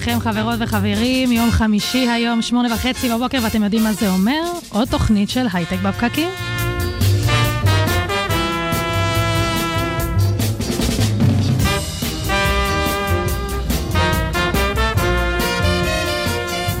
[0.00, 4.42] לכם חברות וחברים, יום חמישי היום, שמונה וחצי בבוקר, ואתם יודעים מה זה אומר?
[4.68, 6.28] עוד תוכנית של הייטק בפקקים.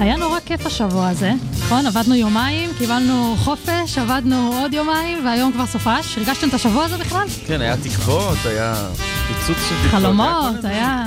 [0.00, 1.86] היה נורא כיף השבוע הזה, נכון?
[1.86, 6.18] עבדנו יומיים, קיבלנו חופש, עבדנו עוד יומיים, והיום כבר סופש.
[6.18, 7.26] הרגשתם את השבוע הזה בכלל?
[7.46, 8.74] כן, היה תקוות, היה
[9.28, 10.02] פיצוץ של תקוות.
[10.02, 11.06] חלומות, היה...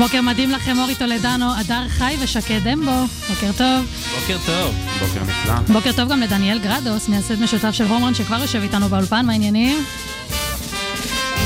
[0.00, 3.06] בוקר מדהים לכם, אורי טולדנו, הדר חי ושקד דמבו.
[3.28, 3.86] בוקר טוב.
[4.20, 4.74] בוקר טוב.
[5.00, 5.54] בוקר נפלא.
[5.72, 9.84] בוקר טוב גם לדניאל גרדוס, מייסד משותף של הומרן, שכבר יושב איתנו באולפן, מה העניינים?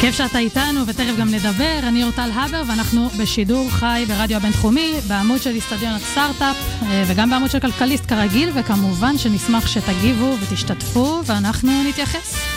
[0.01, 1.79] כיף שאתה איתנו, ותכף גם נדבר.
[1.83, 7.51] אני אורטל הבר, ואנחנו בשידור חי ברדיו הבינתחומי, בעמוד של איסטדיון הסטארט-אפ, אה, וגם בעמוד
[7.51, 12.54] של כלכליסט כרגיל, וכמובן שנשמח שתגיבו ותשתתפו, ואנחנו נתייחס.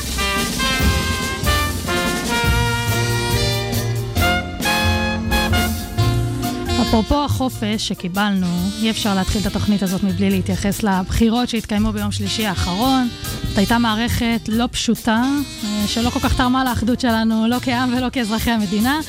[6.88, 8.47] אפרופו החופש שקיבלנו,
[8.81, 13.07] אי אפשר להתחיל את התוכנית הזאת מבלי להתייחס לבחירות שהתקיימו ביום שלישי האחרון.
[13.49, 15.23] זאת הייתה מערכת לא פשוטה,
[15.63, 18.99] אה, שלא כל כך תרמה לאחדות שלנו, לא כעם ולא כאזרחי המדינה.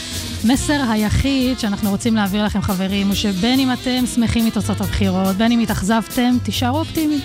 [0.44, 5.52] מסר היחיד שאנחנו רוצים להעביר לכם, חברים, הוא שבין אם אתם שמחים מתוצאות הבחירות, בין
[5.52, 7.20] אם התאכזבתם, תישארו אופטימיים.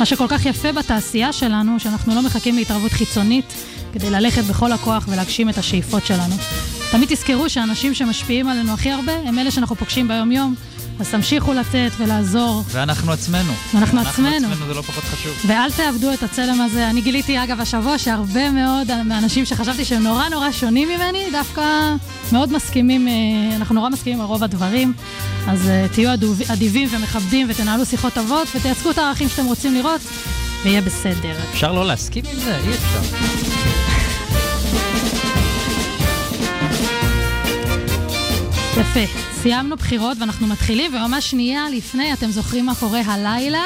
[0.00, 3.52] מה שכל כך יפה בתעשייה שלנו, שאנחנו לא מחכים להתערבות חיצונית
[3.92, 6.34] כדי ללכת בכל הכוח ולהגשים את השאיפות שלנו.
[6.90, 10.54] תמיד תזכרו שהאנשים שמשפיעים עלינו הכי הרבה הם אלה שאנחנו פוגשים ביום-יום.
[11.00, 12.62] אז תמשיכו לתת ולעזור.
[12.70, 13.52] ואנחנו עצמנו.
[13.74, 14.28] ואנחנו עצמנו.
[14.28, 15.32] אנחנו עצמנו, זה לא פחות חשוב.
[15.46, 16.90] ואל תאבדו את הצלם הזה.
[16.90, 21.94] אני גיליתי, אגב, השבוע שהרבה מאוד מהאנשים שחשבתי שהם נורא נורא שונים ממני, דווקא
[22.32, 23.12] מאוד מסכימים, אה,
[23.56, 24.92] אנחנו נורא מסכימים על רוב הדברים.
[25.46, 26.10] אז אה, תהיו
[26.52, 30.00] אדיבים ומכבדים ותנהלו שיחות טובות ותייצגו את הערכים שאתם רוצים לראות,
[30.64, 31.36] ויהיה בסדר.
[31.52, 32.56] אפשר לא להסכים עם זה?
[32.56, 33.67] אי אפשר.
[38.80, 39.00] יפה.
[39.32, 43.62] סיימנו בחירות ואנחנו מתחילים, וממש שנייה לפני, אתם זוכרים מה קורה הלילה?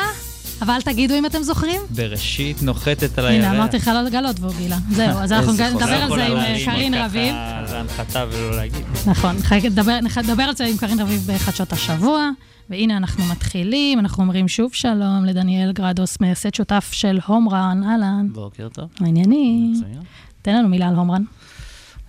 [0.63, 1.81] אבל אל תגידו אם אתם זוכרים.
[1.91, 3.45] בראשית נוחתת על הירח.
[3.47, 4.77] הנה, אמרתי לך לא לגלות והגילה.
[4.91, 6.11] זהו, אז אנחנו נדבר על.
[6.17, 7.35] זה עם קארין רביב.
[7.35, 8.83] ככה להנחתה ולא להגיד.
[9.07, 9.37] נכון,
[9.71, 9.99] נדבר-
[10.43, 12.31] על זה עם קארין רביב בחדשות השבוע.
[12.71, 18.29] והנה אנחנו מתחילים, אנחנו אומרים שוב שלום לדניאל גרדוס, מייסד שותף של הומרן, אהלן.
[18.33, 18.89] בוקר טוב.
[19.01, 19.73] מה העניינים?
[19.73, 20.01] מצוין.
[20.43, 21.23] תן לנו מילה על הומרן.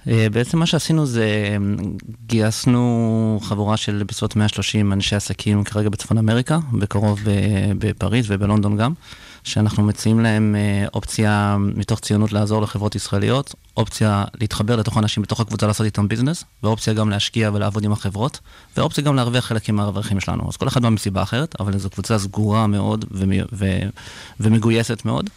[0.08, 1.58] אה, בעצם מה שעשינו זה אה,
[2.26, 8.94] גייסנו חבורה של בסביבות 130 אנשי עסקים כרגע בצפון אמריקה, בקרוב ב- בפריז ובלונדון גם,
[9.44, 15.40] שאנחנו מציעים להם אה, אופציה מתוך ציונות לעזור לחברות ישראליות, אופציה להתחבר לתוך אנשים בתוך
[15.40, 18.40] הקבוצה לעשות איתם ביזנס, ואופציה גם להשקיע ולעבוד עם החברות,
[18.78, 20.50] ואופציה גם להרוויח חלקים מהרווחים שלנו.
[20.50, 23.06] אז כל אחד בא מסיבה אחרת, אבל זו קבוצה סגורה מאוד
[24.40, 25.30] ומגויסת מאוד.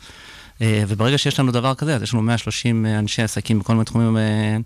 [0.63, 4.17] אה, וברגע שיש לנו דבר כזה, אז יש לנו 130 אנשי עסקים בכל מיני תחומים
[4.17, 4.57] אה,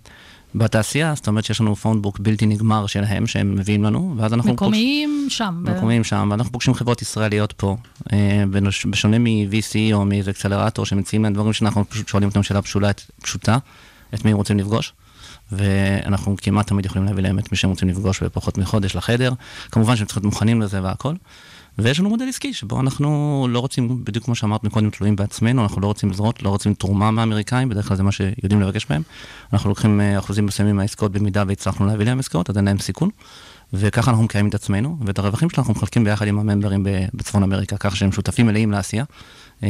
[0.55, 4.53] בתעשייה, זאת אומרת שיש לנו פונדבוק בלתי נגמר שלהם, שהם מביאים לנו, ואז אנחנו...
[4.53, 5.63] מקומיים שם.
[5.65, 7.77] פוגש- מקומיים שם, ואנחנו פוגשים חברות ישראליות פה,
[8.13, 8.43] אה,
[8.89, 12.91] בשונה מ-VC או מאיזה אקסלרטור שמציעים להם דברים שאנחנו פשוט שואלים אותם שאלה פשוטה,
[13.21, 13.57] פשוטה,
[14.13, 14.93] את מי הם רוצים לפגוש.
[15.51, 19.33] ואנחנו כמעט תמיד יכולים להביא להם את מי שהם רוצים לפגוש בפחות מחודש לחדר.
[19.71, 21.13] כמובן שהם צריכים להיות מוכנים לזה והכל.
[21.77, 25.81] ויש לנו מודל עסקי שבו אנחנו לא רוצים, בדיוק כמו שאמרת מקודם, תלויים בעצמנו, אנחנו
[25.81, 29.01] לא רוצים לזרות, לא רוצים תרומה מהאמריקאים, בדרך כלל זה מה שיודעים לבקש מהם.
[29.53, 33.09] אנחנו לוקחים אה, אחוזים מסוימים מהעסקאות במידה והצלחנו להביא להם עסקאות, אז אין להם סיכון.
[33.73, 37.77] וככה אנחנו מקיימים את עצמנו, ואת הרווחים שלנו אנחנו מחלקים ביחד עם הממברים בצפון אמריקה,
[37.77, 39.03] כך שהם שותפים מלאים לעשייה.
[39.63, 39.69] אה,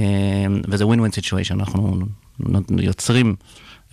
[0.67, 1.99] וזה win-win situation, אנחנו
[2.77, 3.35] יוצרים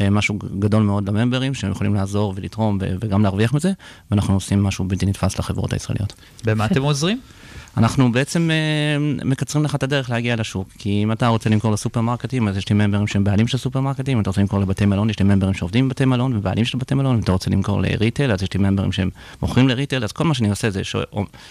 [0.01, 3.73] אה, משהו גדול מאוד לממברים, שהם יכולים לעזור ולתרום וגם להרוויח מזה,
[4.11, 6.15] ואנחנו עושים משהו בלתי נתפס לחברות הישראליות.
[6.45, 7.21] במה אתם עוזרים?
[7.77, 12.49] אנחנו בעצם אה, מקצרים לך את הדרך להגיע לשוק, כי אם אתה רוצה למכור לסופרמרקטים,
[12.49, 15.19] אז יש לי ממברים שהם בעלים של סופרמרקטים, אם אתה רוצה למכור לבתי מלון, יש
[15.19, 18.43] לי ממברים שעובדים בבתי מלון ובעלים של בתי מלון, אם אתה רוצה למכור לריטייל, אז
[18.43, 19.11] יש לי ממברים שהם
[19.43, 21.05] מוכרים לריטייל, אז כל מה שאני עושה זה שואל,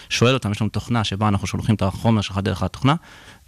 [0.08, 2.94] שואל אותם, יש לנו תוכנה שבה אנחנו שולחים את החומר שלך דרך התוכנה,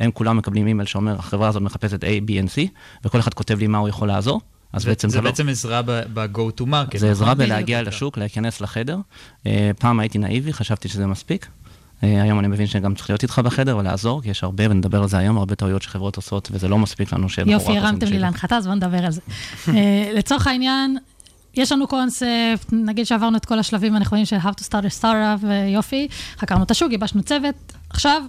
[0.00, 2.68] הם כולם מקבלים אימייל שאומר, החברה הזאת מחפשת A, B, N, C,
[3.04, 4.40] וכל אחד כותב לי מה הוא יכול לעזור.
[4.72, 5.30] אז בעצם זה זה לא...
[5.30, 6.98] בעצם עזרה ב-go to market.
[6.98, 7.46] זה עזרה נכון?
[7.46, 8.98] בלהגיע לשוק, להיכנס לחדר.
[9.46, 11.46] אה, פעם הייתי נאיבי, חשבתי שזה מספיק.
[12.04, 15.08] אה, היום אני מבין שגם צריך להיות איתך בחדר ולעזור, כי יש הרבה, ונדבר על
[15.08, 18.56] זה היום, הרבה טעויות שחברות עושות, וזה לא מספיק לנו שבחורה יופי, הרמתם לי להנחתה,
[18.56, 19.20] אז בואו נדבר על זה.
[19.68, 20.96] אה, לצורך העניין,
[21.54, 25.46] יש לנו קונספט, נגיד שעברנו את כל השלבים הנכונים של How to start a startup,
[25.46, 26.08] ויופי,
[26.38, 27.54] חקרנו את השוק, גיבשנו צוות,
[27.90, 28.22] עכשיו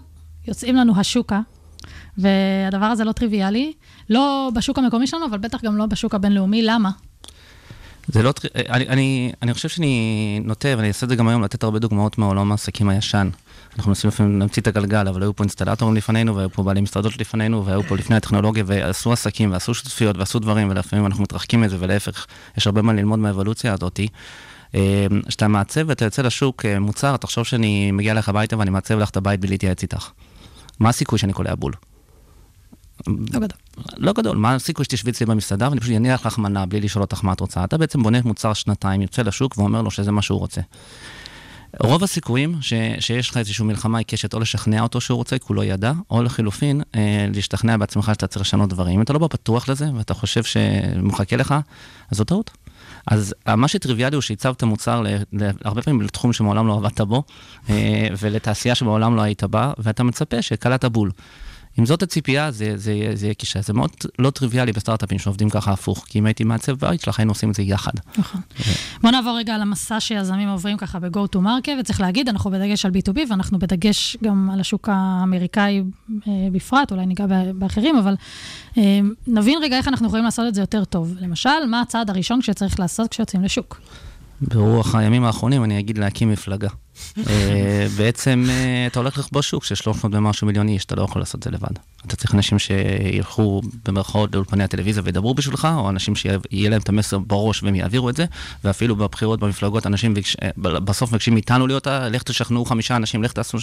[0.47, 1.39] יוצאים לנו השוקה,
[2.17, 3.73] והדבר הזה לא טריוויאלי,
[4.09, 6.89] לא בשוק המקומי שלנו, אבל בטח גם לא בשוק הבינלאומי, למה?
[8.07, 11.43] זה לא, טר- אני, אני, אני חושב שאני נוטה, ואני אעשה את זה גם היום,
[11.43, 13.29] לתת הרבה דוגמאות מעולם העסקים הישן.
[13.75, 17.17] אנחנו מנסים לפעמים להמציא את הגלגל, אבל היו פה אינסטלטורים לפנינו, והיו פה בעלי משרדות
[17.17, 21.77] לפנינו, והיו פה לפני הטכנולוגיה, ועשו עסקים, ועשו שותפויות, ועשו דברים, ולפעמים אנחנו מתרחקים מזה,
[21.79, 22.25] ולהפך,
[22.57, 24.07] יש הרבה מה ללמוד מהאבולוציה הזאתי.
[24.75, 28.99] אה, כשאתה מעצב ואתה יוצא לשוק אה, מוצר, תחשוב שאני מגיע אליך הביתה ואני מעצב
[28.99, 30.09] לך את הבית בלי להתייעץ איתך.
[30.79, 31.73] מה הסיכוי שאני קולע בול?
[33.07, 33.57] לא גדול.
[33.97, 37.23] לא גדול, מה הסיכוי שתשבי אצלי במסעדה ואני פשוט אניח לך מנה בלי לשאול אותך
[37.23, 37.63] מה את רוצה?
[37.63, 40.61] אתה בעצם בונה מוצר שנתיים, יוצא לשוק ואומר לו שזה מה שהוא רוצה.
[41.79, 45.55] רוב הסיכויים ש, שיש לך איזושהי מלחמה עיקשת או לשכנע אותו שהוא רוצה כי הוא
[45.55, 48.95] לא ידע, או לחילופין, אה, להשתכנע בעצמך שאתה צריך לשנות דברים.
[48.95, 51.55] אם אתה לא בטוח לזה ואתה חושב שמחכה לך,
[52.11, 52.51] אז זו טעות.
[53.07, 55.03] אז אה, מה שטריוויאלי הוא שהצבת מוצר
[55.63, 57.23] הרבה פעמים לתחום שמעולם לא עבדת בו,
[57.69, 61.11] אה, ולתעשייה שמעולם לא היית בה, ואתה מצפה שקלעת בול.
[61.79, 63.61] אם זאת הציפייה, זה, זה, זה יהיה קישה.
[63.61, 67.31] זה מאוד לא טריוויאלי בסטארט-אפים שעובדים ככה הפוך, כי אם הייתי מעצב בית שלך, היינו
[67.31, 67.91] עושים את זה יחד.
[68.17, 68.41] נכון.
[69.01, 72.85] בוא נעבור רגע על המסע שיזמים עוברים ככה ב-go to market, וצריך להגיד, אנחנו בדגש
[72.85, 75.83] על B2B, ואנחנו בדגש גם על השוק האמריקאי
[76.27, 77.25] אה, בפרט, אולי ניגע
[77.55, 78.15] באחרים, אבל
[78.77, 81.15] אה, נבין רגע איך אנחנו יכולים לעשות את זה יותר טוב.
[81.19, 83.81] למשל, מה הצעד הראשון שצריך לעשות כשיוצאים לשוק?
[84.41, 86.69] ברוח הימים האחרונים אני אגיד להקים מפלגה.
[87.29, 91.21] אה, בעצם אה, אתה הולך לכבוש שוק של 300 ומשהו מיליון איש, אתה לא יכול
[91.21, 91.71] לעשות את זה לבד.
[92.05, 97.19] אתה צריך אנשים שילכו במרכאות לאולפני הטלוויזיה וידברו בשבילך, או אנשים שיהיה להם את המסר
[97.19, 98.25] בראש והם יעבירו את זה,
[98.63, 100.49] ואפילו בבחירות במפלגות אנשים ביקש- אה,
[100.79, 103.57] בסוף מבקשים מאיתנו להיות, לך תשכנעו חמישה אנשים, לך תעשו.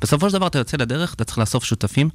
[0.00, 2.08] בסופו של דבר אתה יוצא לדרך, אתה צריך לאסוף שותפים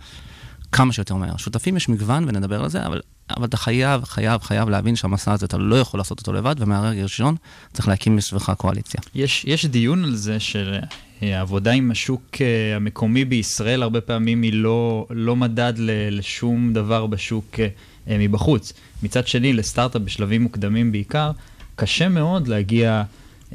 [0.71, 1.38] כמה שיותר מהר.
[1.38, 5.45] שותפים יש מגוון ונדבר על זה, אבל, אבל אתה חייב, חייב, חייב להבין שהמסע הזה,
[5.45, 7.35] אתה לא יכול לעשות אותו לבד, ומהרגע הראשון
[7.73, 9.01] צריך להקים מסביבך קואליציה.
[9.15, 10.79] יש, יש דיון על זה של
[11.23, 15.73] אה, העבודה עם השוק אה, המקומי בישראל, הרבה פעמים היא לא, לא מדד
[16.11, 17.67] לשום דבר בשוק אה,
[18.07, 18.73] אה, מבחוץ.
[19.03, 21.31] מצד שני, לסטארט-אפ בשלבים מוקדמים בעיקר,
[21.75, 23.03] קשה מאוד להגיע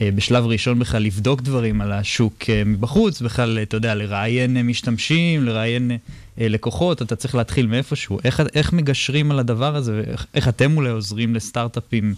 [0.03, 5.45] בשלב ראשון בכלל לבדוק דברים על השוק אה, מבחוץ, בכלל, אתה יודע, לראיין אה, משתמשים,
[5.45, 5.91] לראיין
[6.41, 8.19] אה, לקוחות, אתה צריך להתחיל מאיפשהו.
[8.25, 12.15] איך, איך מגשרים על הדבר הזה, ואיך איך אתם אולי עוזרים לסטארט-אפים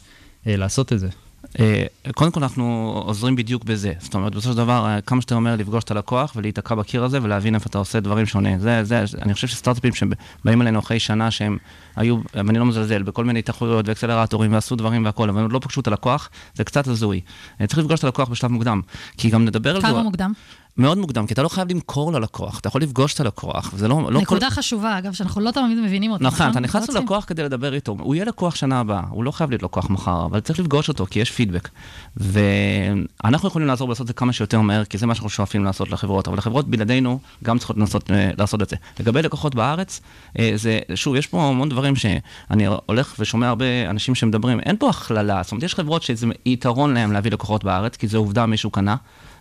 [0.46, 1.08] אה, לעשות את זה?
[1.58, 3.92] אה, קודם כל אנחנו עוזרים בדיוק בזה.
[3.98, 7.18] זאת אומרת, בסופו של דבר, אה, כמה שאתה אומר לפגוש את הלקוח ולהיתקע בקיר הזה
[7.22, 8.58] ולהבין איפה אתה עושה דברים שונה.
[8.58, 11.58] זה, זה, אני חושב שסטארט-אפים שבאים אלינו אחרי שנה שהם
[11.96, 15.80] היו, ואני לא מזלזל, בכל מיני תחרויות ואקסלרטורים ועשו דברים והכול, אבל הם לא פגשו
[15.80, 17.20] את הלקוח, זה קצת הזוי.
[17.60, 18.80] אה, צריך לפגוש את הלקוח בשלב מוקדם,
[19.16, 19.86] כי גם נדבר על זה.
[19.86, 20.32] כמה מוקדם?
[20.80, 24.00] מאוד מוקדם, כי אתה לא חייב למכור ללקוח, אתה יכול לפגוש את הלקוח, וזה לא...
[24.10, 24.22] לא כל...
[24.22, 26.24] נקודה חשובה, אגב, שאנחנו לא תמיד מבינים אותה.
[26.24, 27.00] נכון, אתה נכנס לא.
[27.00, 30.24] ללקוח כדי לדבר איתו, הוא יהיה לקוח שנה הבאה, הוא לא חייב להיות לקוח מחר,
[30.24, 31.68] אבל צריך לפגוש אותו, כי יש פידבק.
[32.16, 35.90] ואנחנו יכולים לעזור לעשות את זה כמה שיותר מהר, כי זה מה שאנחנו שואפים לעשות
[35.90, 38.76] לחברות, אבל החברות בלעדינו גם צריכות לנסות אה, לעשות את זה.
[39.00, 40.00] לגבי לקוחות בארץ,
[40.38, 44.90] אה, זה, שוב, יש פה המון דברים שאני הולך ושומע הרבה אנשים שמדברים, אין פה
[44.90, 48.70] הכללה, זאת אומרת, יש חברות שזה יתרון להם להביא לקוחות בארץ, כי זה עובדה מישהו
[48.70, 48.96] קנה.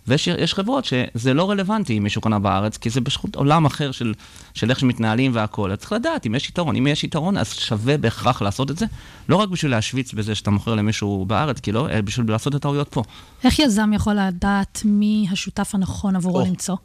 [0.09, 3.91] ויש יש חברות שזה לא רלוונטי אם מישהו קנה בארץ, כי זה פשוט עולם אחר
[3.91, 4.13] של,
[4.53, 5.71] של איך שמתנהלים והכול.
[5.71, 6.75] אז צריך לדעת אם יש יתרון.
[6.75, 8.85] אם יש יתרון, אז שווה בהכרח לעשות את זה.
[9.29, 12.57] לא רק בשביל להשוויץ בזה שאתה מוכר למישהו בארץ, כי לא, אלא בשביל לעשות את
[12.57, 13.03] הטעויות פה.
[13.43, 16.45] איך יזם יכול לדעת מי השותף הנכון עבורו.
[16.45, 16.75] למצוא?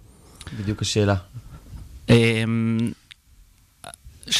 [0.60, 1.14] בדיוק השאלה.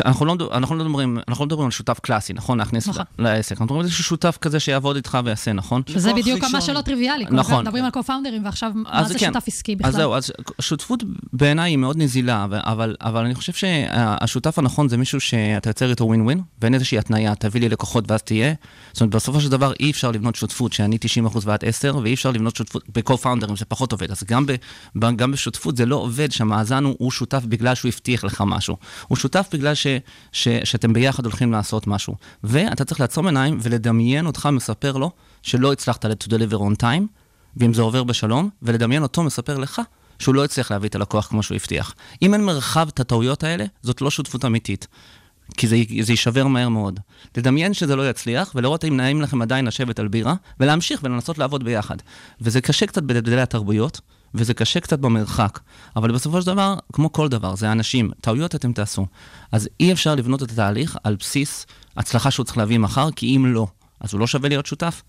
[0.04, 2.58] אנחנו לא, אנחנו, לא מדברים, אנחנו לא מדברים על שותף קלאסי, נכון?
[2.58, 3.04] להכניס נכון.
[3.18, 3.52] לעסק.
[3.52, 5.82] אנחנו מדברים על איזשהו שותף כזה שיעבוד איתך ויעשה, נכון?
[5.88, 6.60] וזה לקוח בדיוק מה.
[6.60, 7.24] שלא טריוויאלי.
[7.30, 7.64] נכון.
[7.64, 9.32] מדברים על co-founders, ועכשיו, מה אז זה כן.
[9.34, 9.88] שותף עסקי בכלל?
[9.88, 14.96] אז זהו, אז שותפות בעיניי היא מאוד נזילה, אבל, אבל אני חושב שהשותף הנכון זה
[14.96, 18.54] מישהו שאתה יוצר איתו ווין ווין, ואין איזושהי התניה, תביא לי לקוחות ואז תהיה.
[18.92, 20.98] זאת אומרת, בסופו של דבר אי אפשר לבנות שותפות שאני
[21.32, 24.10] 90% ואת 10, ואי אפשר לבנות שותפות ב-co-founders, זה פחות עובד.
[24.10, 24.54] אז גם, ב,
[24.96, 28.76] ב- גם בשותפות זה לא עובד שהמאזן הוא, הוא שותף בגלל שהוא הבטיח לך משהו.
[29.08, 29.86] הוא שותף בגלל ש,
[30.32, 32.14] ש, שאתם ביחד הולכים לעשות משהו.
[32.44, 35.10] ואתה צריך לעצום עיניים ולדמיין אותך מספר לו
[35.42, 37.06] שלא הצלחת to deliver on time,
[37.56, 39.82] ואם זה עובר בשלום, ולדמיין אותו מספר לך
[40.18, 41.94] שהוא לא הצליח להביא את הלקוח כמו שהוא הבטיח.
[42.22, 44.86] אם אין מרחב את הטעויות האלה, זאת לא שותפות אמיתית.
[45.56, 47.00] כי זה, זה יישבר מהר מאוד.
[47.36, 51.64] לדמיין שזה לא יצליח, ולראות אם נעים לכם עדיין לשבת על בירה, ולהמשיך ולנסות לעבוד
[51.64, 51.96] ביחד.
[52.40, 54.00] וזה קשה קצת בהבדלי התרבויות,
[54.34, 55.60] וזה קשה קצת במרחק.
[55.96, 59.06] אבל בסופו של דבר, כמו כל דבר, זה אנשים, טעויות אתם תעשו.
[59.52, 63.46] אז אי אפשר לבנות את התהליך על בסיס הצלחה שהוא צריך להביא מחר, כי אם
[63.46, 63.66] לא,
[64.00, 65.02] אז הוא לא שווה להיות שותף.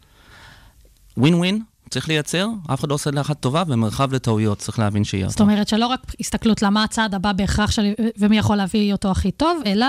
[1.18, 5.30] ווין ווין, צריך לייצר, אף אחד לא עושה לאחת טובה, ומרחב לטעויות, צריך להבין שיהיה
[5.30, 5.42] זאת.
[5.42, 9.62] אומרת שלא רק הסתכלות למה הצעד הבא בהכרח שלי, ומי יכול להביא אותו הכי טוב,
[9.66, 9.88] אלא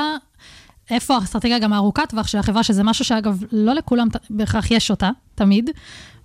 [0.90, 5.10] איפה האסטרטגיה גם הארוכת טווח של החברה, שזה משהו שאגב, לא לכולם בהכרח יש אותה,
[5.34, 5.70] תמיד,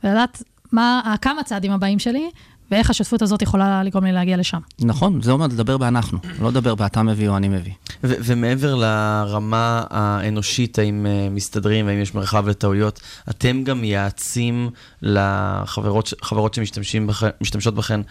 [0.04, 2.30] ולדעת מה, כמה צעדים הבאים שלי,
[2.72, 4.60] ואיך השותפות הזאת יכולה לגרום לי להגיע לשם.
[4.80, 7.72] נכון, זה אומר לדבר באנחנו, לא לדבר באתה מביא או אני מביא.
[8.04, 13.00] ו- ומעבר לרמה האנושית, האם אה, מסתדרים, האם יש מרחב לטעויות,
[13.30, 14.70] אתם גם מייעצים
[15.02, 18.02] לחברות ש- חברות שמשתמשים בכ- משתמשות בכן,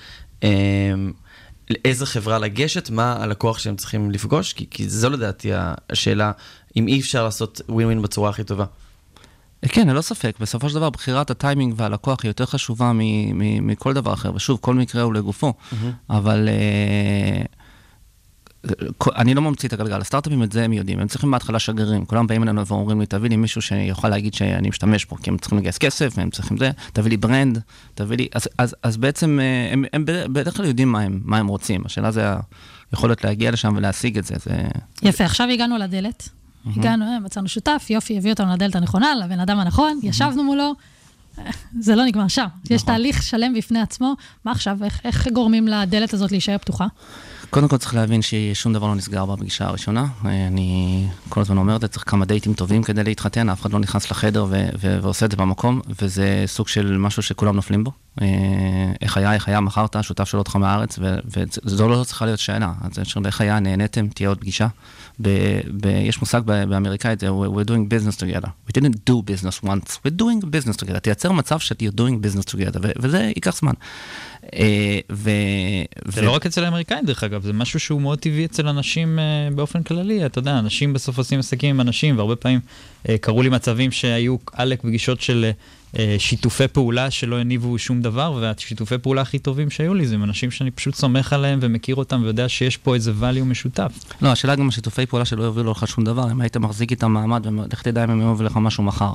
[0.45, 0.49] אה,
[1.71, 4.53] לאיזה חברה לגשת, מה הלקוח שהם צריכים לפגוש?
[4.53, 5.51] כי, כי זו לדעתי
[5.91, 6.33] השאלה,
[6.77, 8.65] אם אי אפשר לעשות ווין ווין בצורה הכי טובה.
[9.69, 12.99] כן, ללא ספק, בסופו של דבר בחירת הטיימינג והלקוח היא יותר חשובה מ-
[13.39, 15.53] מ- מכל דבר אחר, ושוב, כל מקרה הוא לגופו,
[16.11, 17.43] אבל אה,
[18.99, 22.05] כל- אני לא ממציא את הגלגל, הסטארט-אפים את זה הם יודעים, הם צריכים בהתחלה שגרירים,
[22.05, 25.39] כולם באים אלינו ואומרים לי, תביא לי מישהו שיוכל להגיד שאני משתמש בו, כי הם
[25.39, 27.61] צריכים לגייס כסף, והם צריכים זה, תביא לי ברנד,
[27.95, 31.21] תביא לי, אז, אז, אז בעצם אה, הם, הם בד- בדרך כלל יודעים מה הם,
[31.25, 32.25] מה הם רוצים, השאלה זה
[32.93, 34.51] היכולת להגיע לשם ולהשיג את זה, זה...
[35.03, 36.29] יפה, עכשיו הגענו לדלת.
[36.67, 40.75] הגענו, אה, מצאנו שותף, יופי, הביא אותנו לדלת הנכונה, לבן אדם הנכון, ישבנו מולו.
[41.81, 42.47] זה לא נגמר שם.
[42.71, 44.15] יש תהליך שלם בפני עצמו.
[44.45, 46.87] מה עכשיו, איך, איך גורמים לדלת הזאת להישאר פתוחה?
[47.51, 50.07] קודם כל צריך להבין ששום דבר לא נסגר בפגישה הראשונה.
[50.25, 53.73] אה, אני כל הזמן אומר את זה, צריך כמה דייטים טובים כדי להתחתן, אף אחד
[53.73, 57.85] לא נכנס לחדר ו- ו- ועושה את זה במקום, וזה סוג של משהו שכולם נופלים
[57.85, 57.93] בו.
[58.23, 58.27] אה,
[59.01, 60.99] איך היה, איך היה, מכרת, שותף שלו אותך מהארץ,
[61.65, 62.73] וזו לא צריכה להיות שאלה.
[62.81, 64.67] אז של איך היה, נהניתם, תהיה עוד פגישה.
[65.21, 68.49] ב- ב- יש מושג באמריקאית, we're doing business together.
[68.69, 70.99] We didn't do business once, we're doing business together.
[70.99, 73.73] תייצר מצב ש- you're doing business together, וזה ייקח זמן.
[74.55, 75.31] אה, ו-
[76.05, 79.19] זה ו- לא רק אצל האמריקאים דרך אגב, זה משהו שהוא מאוד טבעי אצל אנשים
[79.19, 82.61] אה, באופן כללי, אתה יודע, אנשים בסוף עושים עסקים עם אנשים, והרבה פעמים
[83.09, 85.51] אה, קרו לי מצבים שהיו עלק פגישות של
[86.19, 90.51] שיתופי פעולה שלא הניבו שום דבר, והשיתופי פעולה הכי טובים שהיו לי זה עם אנשים
[90.51, 93.93] שאני פשוט סומך עליהם ומכיר אותם ויודע שיש פה איזה value משותף.
[94.23, 97.47] לא, השאלה גם השיתופי פעולה שלא יובילו לך שום דבר, אם היית מחזיק איתם מעמד,
[97.47, 99.13] ולך תדע אם הם יובילו לך משהו מחר.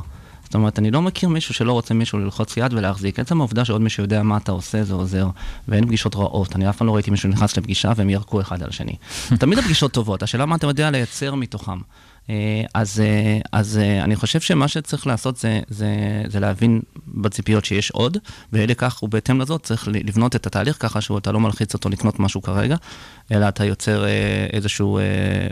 [0.56, 3.20] זאת אומרת, אני לא מכיר מישהו שלא רוצה מישהו ללחוץ יד ולהחזיק.
[3.20, 5.28] עצם העובדה שעוד מישהו יודע מה אתה עושה, זה עוזר,
[5.68, 6.56] ואין פגישות רעות.
[6.56, 8.96] אני אף פעם לא ראיתי מישהו נכנס לפגישה והם ירקו אחד על השני.
[9.40, 11.80] תמיד הפגישות טובות, השאלה מה אתה יודע לייצר מתוכם.
[12.30, 15.88] אה, אז, אה, אז אה, אני חושב שמה שצריך לעשות זה, זה,
[16.28, 18.18] זה להבין בציפיות שיש עוד,
[18.54, 22.42] ואי לכך ובהתאם לזאת צריך לבנות את התהליך ככה שאתה לא מלחיץ אותו לקנות משהו
[22.42, 22.76] כרגע,
[23.32, 24.06] אלא אתה יוצר
[24.54, 24.86] איזושהי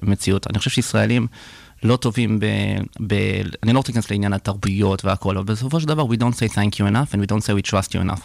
[0.03, 0.47] מציאות.
[0.47, 1.27] אני חושב שישראלים...
[1.83, 2.45] לא טובים ב,
[3.07, 3.13] ב...
[3.63, 6.75] אני לא רוצה להיכנס לעניין התרבויות והכל, אבל בסופו של דבר we don't say thank
[6.75, 8.21] you enough and we don't say we trust you enough.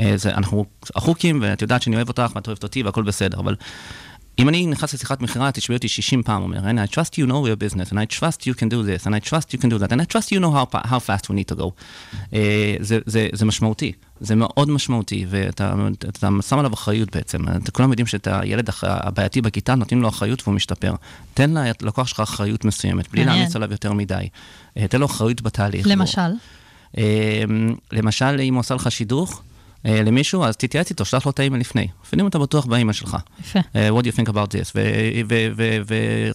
[0.00, 3.54] אה, זה, אנחנו החוקים, ואת יודעת שאני אוהב אותך ואת אוהבת אותי והכל בסדר, אבל
[4.38, 7.46] אם אני נכנס לשיחת מכירה, תשמעי אותי 60 פעם, אומר, and I trust you know
[7.46, 9.78] your business, and I trust you can do this, and I trust you can do
[9.78, 11.66] that, and I trust you know how, how fast we need to go.
[11.66, 12.36] Uh,
[12.80, 15.74] זה, זה, זה משמעותי, זה מאוד משמעותי, ואתה
[16.08, 17.38] אתה שם עליו אחריות בעצם.
[17.72, 20.94] כולם יודעים שאת הילד הבעייתי בכיתה, נותנים לו אחריות והוא משתפר.
[21.34, 21.50] תן
[21.82, 23.24] ללקוח שלך אחריות מסוימת, בלי.
[23.24, 24.28] להמיץ עליו יותר מדי.
[24.78, 25.86] Uh, תן לו אחריות בתהליך.
[25.86, 26.20] למשל,
[26.94, 26.98] Uh,
[27.92, 29.42] למשל, אם הוא עשה לך שידוך,
[29.86, 31.88] למישהו, אז תתייעץ איתו, שלח לו את האימייל לפני.
[32.04, 33.16] אפילו אם אתה בטוח באימייל שלך.
[33.40, 33.58] יפה.
[33.58, 33.62] Uh,
[33.98, 34.76] what do you think about this?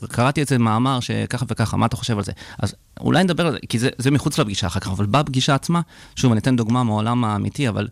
[0.03, 2.31] וקראתי את זה מאמר שככה וככה, מה אתה חושב על זה?
[2.60, 5.81] אז אולי נדבר על זה, כי זה, זה מחוץ לפגישה אחר כך, אבל בפגישה עצמה,
[6.15, 7.88] שוב, אני אתן דוגמה מהעולם האמיתי, אבל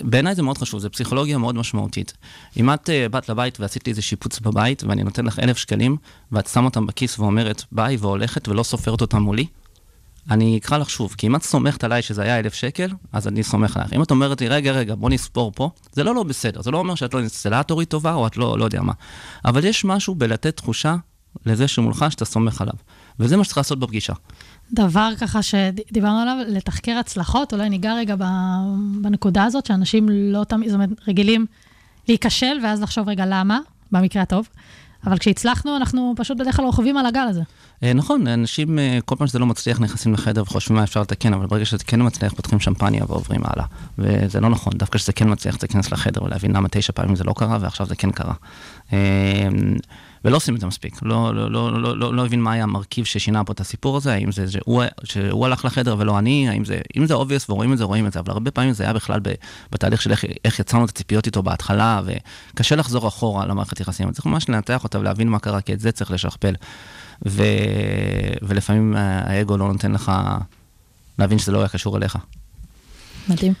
[0.00, 2.12] בעיניי זה מאוד חשוב, זו פסיכולוגיה מאוד משמעותית.
[2.56, 5.96] אם את uh, באת לבית ועשית לי איזה שיפוץ בבית, ואני נותן לך אלף שקלים,
[6.32, 9.46] ואת שמה אותם בכיס ואומרת ביי, והולכת ולא סופרת אותם מולי,
[10.30, 13.42] אני אקרא לך שוב, כי אם את סומכת עליי שזה היה אלף שקל, אז אני
[13.42, 13.92] סומך עלייך.
[13.92, 16.78] אם את אומרת לי, רגע, רגע, בוא נספור פה, זה לא לא בסדר, זה לא
[16.78, 18.92] אומר שאת לא אינסטלטורית טובה, או את לא, לא יודע מה.
[19.44, 20.96] אבל יש משהו בלתת תחושה
[21.46, 22.74] לזה שמולך שאתה סומך עליו.
[23.20, 24.12] וזה מה שצריך לעשות בפגישה.
[24.72, 28.14] דבר ככה שדיברנו עליו, לתחקר הצלחות, אולי ניגע רגע
[29.02, 31.46] בנקודה הזאת, שאנשים לא תמיד, זאת אומרת, רגילים
[32.08, 33.58] להיכשל, ואז לחשוב רגע למה,
[33.92, 34.48] במקרה הטוב.
[35.06, 37.42] אבל כשהצלחנו, אנחנו פשוט בדרך כלל רוכבים על הגל הזה.
[37.82, 41.34] אה, נכון, אנשים, אה, כל פעם שזה לא מצליח, נכנסים לחדר וחושבים מה אפשר לתקן,
[41.34, 43.66] אבל ברגע שזה כן מצליח, פותחים שמפניה ועוברים הלאה.
[43.98, 47.24] וזה לא נכון, דווקא כשזה כן מצליח, צריך להיכנס לחדר ולהבין למה תשע פעמים זה
[47.24, 48.34] לא קרה, ועכשיו זה כן קרה.
[50.26, 50.98] אה, ולא עושים את זה מספיק.
[51.02, 54.14] לא, לא, לא, לא, לא, לא הבין מה היה המרכיב ששינה פה את הסיפור הזה,
[54.14, 57.78] האם זה שהוא, שהוא הלך לחדר ולא אני, האם זה, אם זה obvious ורואים את
[57.78, 59.20] זה, רואים את זה, אבל הרבה פעמים זה היה בכלל
[59.72, 64.12] בתהליך של איך, איך יצרנו את הציפיות איתו בהתחלה, וקשה לחזור אחורה למערכת יחסים.
[64.12, 66.54] צריך ממש לנתח אותה ולהבין מה קרה, כי את זה צריך לשכפל.
[67.26, 67.42] ו...
[68.42, 70.12] ולפעמים האגו לא נותן לך
[71.18, 72.18] להבין שזה לא היה קשור אליך.
[73.28, 73.52] מדהים.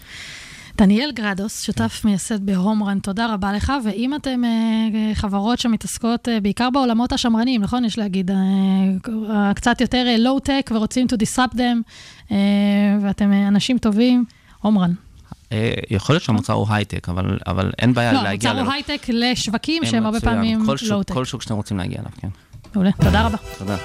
[0.76, 3.72] דניאל גרדוס, שותף מייסד בהומרן, תודה רבה לך.
[3.84, 7.84] ואם אתם אה, חברות שמתעסקות אה, בעיקר בעולמות השמרניים, נכון?
[7.84, 11.82] יש להגיד, אה, קצת יותר לואו-טק ורוצים to disrupt them,
[12.32, 12.36] אה,
[13.02, 14.24] ואתם אה, אנשים טובים,
[14.60, 14.92] עומרן.
[15.52, 18.50] אה, יכול להיות שהמוצר הוא הייטק, אבל, אבל אין בעיה לא, להגיע...
[18.50, 18.72] המוצר הוא.
[18.72, 20.20] הייטק לשווקים אה, שהם הרבה.
[20.20, 21.14] פעמים לואו-טק.
[21.14, 22.28] כל שוק שאתם רוצים להגיע אליו, כן.
[22.74, 23.36] מעולה, תודה רבה.
[23.58, 23.76] תודה.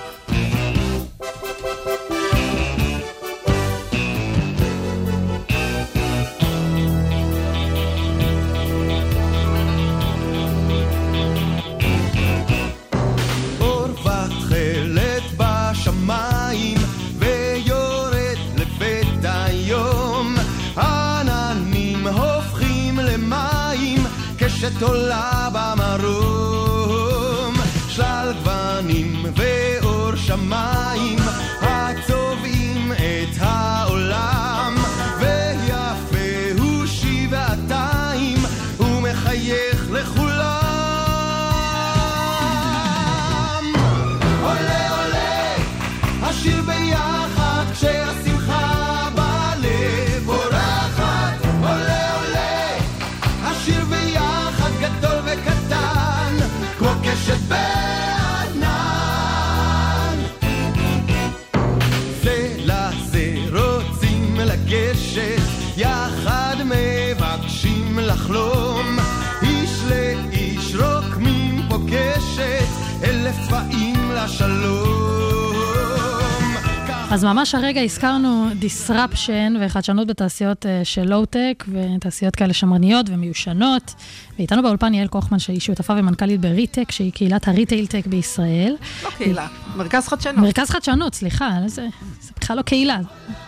[77.41, 83.93] ממש הרגע הזכרנו disruption וחדשנות בתעשיות אה, של לואו-טק ותעשיות כאלה שמרניות ומיושנות.
[84.38, 88.75] ואיתנו באולפן יעל קוחמן, שהיא שותפה ומנכ"לית בריטק, שהיא קהילת ה retail-tech בישראל.
[89.03, 90.38] לא קהילה, מרכז חדשנות.
[90.38, 91.88] מרכז חדשנות, סליחה, זה,
[92.21, 93.00] זה בכלל לא קהילה,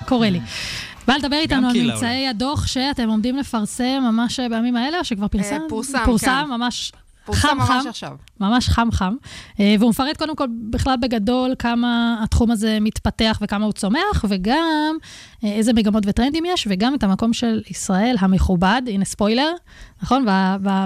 [0.08, 0.40] קורה לי.
[1.08, 5.60] בא לדבר איתנו על ממצאי הדוח שאתם עומדים לפרסם ממש בימים האלה, או שכבר פרסם?
[5.70, 6.52] פורסם, פורסם, כן.
[6.52, 6.92] ממש
[7.26, 7.90] פורסם חם ממש חם.
[7.90, 8.16] עכשיו.
[8.40, 9.16] ממש חם חם.
[9.60, 14.98] אה, והוא מפרט קודם כל בכלל בגדול כמה התחום הזה מתפתח וכמה הוא צומח, וגם
[15.44, 19.52] אה, איזה מגמות וטרנדים יש, וגם את המקום של ישראל המכובד, הנה ספוילר,
[20.04, 20.26] נכון?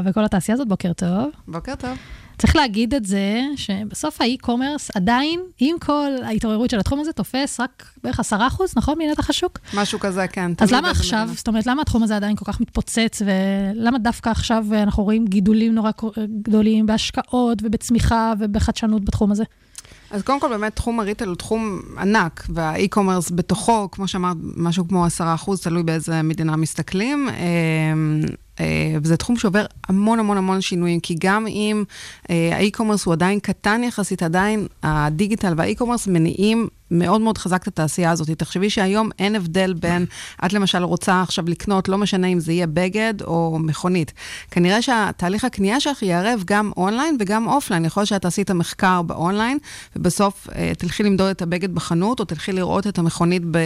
[0.06, 1.30] בכל התעשייה הזאת, בוקר טוב.
[1.48, 1.98] בוקר טוב.
[2.38, 7.86] צריך להגיד את זה, שבסוף האי-קומרס עדיין, עם כל ההתעוררות של התחום הזה, תופס רק
[8.04, 8.34] בערך 10%,
[8.76, 8.98] נכון?
[8.98, 9.60] מנתח השוק?
[9.74, 10.52] משהו כזה, כן.
[10.60, 11.36] אז למה עכשיו, מדינה.
[11.36, 15.76] זאת אומרת, למה התחום הזה עדיין כל כך מתפוצץ, ולמה דווקא עכשיו אנחנו רואים גידולים
[15.76, 15.92] נורא
[16.42, 19.44] גדולים בהשקעות ובצמיחה ובחדשנות בתחום הזה?
[20.12, 25.06] אז קודם כל, באמת, תחום הריטל הוא תחום ענק, והאי-קומרס בתוכו, כמו שאמרת, משהו כמו
[25.06, 27.30] 10 אחוז, תלוי באיזה מדינה מסתכלים.
[28.60, 28.66] אה,
[29.04, 31.84] וזה תחום שעובר המון המון המון שינויים, כי גם אם
[32.30, 38.12] אה, האי-קומרס הוא עדיין קטן יחסית, עדיין הדיגיטל והאי-קומרס מניעים מאוד מאוד חזק את התעשייה
[38.12, 38.30] הזאת.
[38.30, 40.06] תחשבי שהיום אין הבדל בין,
[40.46, 44.14] את למשל רוצה עכשיו לקנות, לא משנה אם זה יהיה בגד או מכונית.
[44.52, 47.86] כנראה שהתהליך הקנייה שלך יערב גם אונליין וגם אופליין.
[47.86, 49.58] יכול להיות שאת עשית מחקר באונליין,
[49.96, 53.58] ובסוף אה, תלכי למדוד את הבגד בחנות, או תלכי לראות את המכונית ב,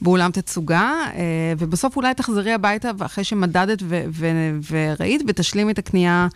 [0.00, 4.26] באולם תצוגה, אה, ובסוף אולי תחזרי הביתה אחרי שמדדת ו, ו,
[4.70, 6.26] וראית, ותשלימי את הקנייה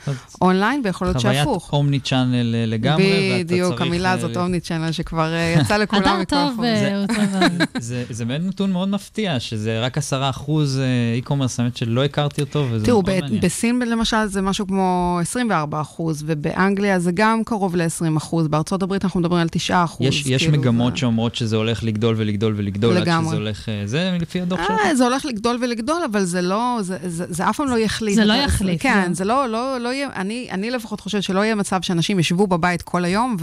[0.40, 1.72] אונליין, ויכול להיות חוויית שהפוך.
[1.72, 3.80] omni-channel אה, לגמרי, ואתה בדיוק.
[3.80, 6.60] המילה אה, הזאת, omni-channel, שכבר אה, יצא לכולם מכל טוב.
[6.64, 7.80] אה, טוב.
[8.10, 10.80] זה, באמת נתון מאוד מפתיע, שזה רק עשרה אחוז
[11.14, 13.40] אי-קומרס, האמת שלא הכרתי אותו, וזה תראו, מאוד מעניין.
[13.40, 19.04] בסין למשל זה משהו כמו 24 אחוז, ובאנגליה זה גם קרוב ל-20 אחוז, בארצות הברית
[19.04, 20.06] אנחנו מדברים על 9 אחוז.
[20.06, 23.22] יש, יש כאילו, מגמות שאומרות שזה הולך לגדול ולגדול ולגדול, עד.
[23.26, 23.68] שזה הולך...
[23.68, 24.80] אה, זה לפי הדוח שלך?
[24.84, 28.14] אה, זה הולך לגדול ולגדול, אבל זה לא, זה, זה, זה אף פעם לא יחליף.
[28.14, 29.14] זה לא יחליף, כן, זהו.
[29.14, 30.08] זה לא, לא, לא יהיה,
[30.52, 33.36] אני, לפחות חושבת שלא יהיה מצב שאנשים ישבו בבית כל היום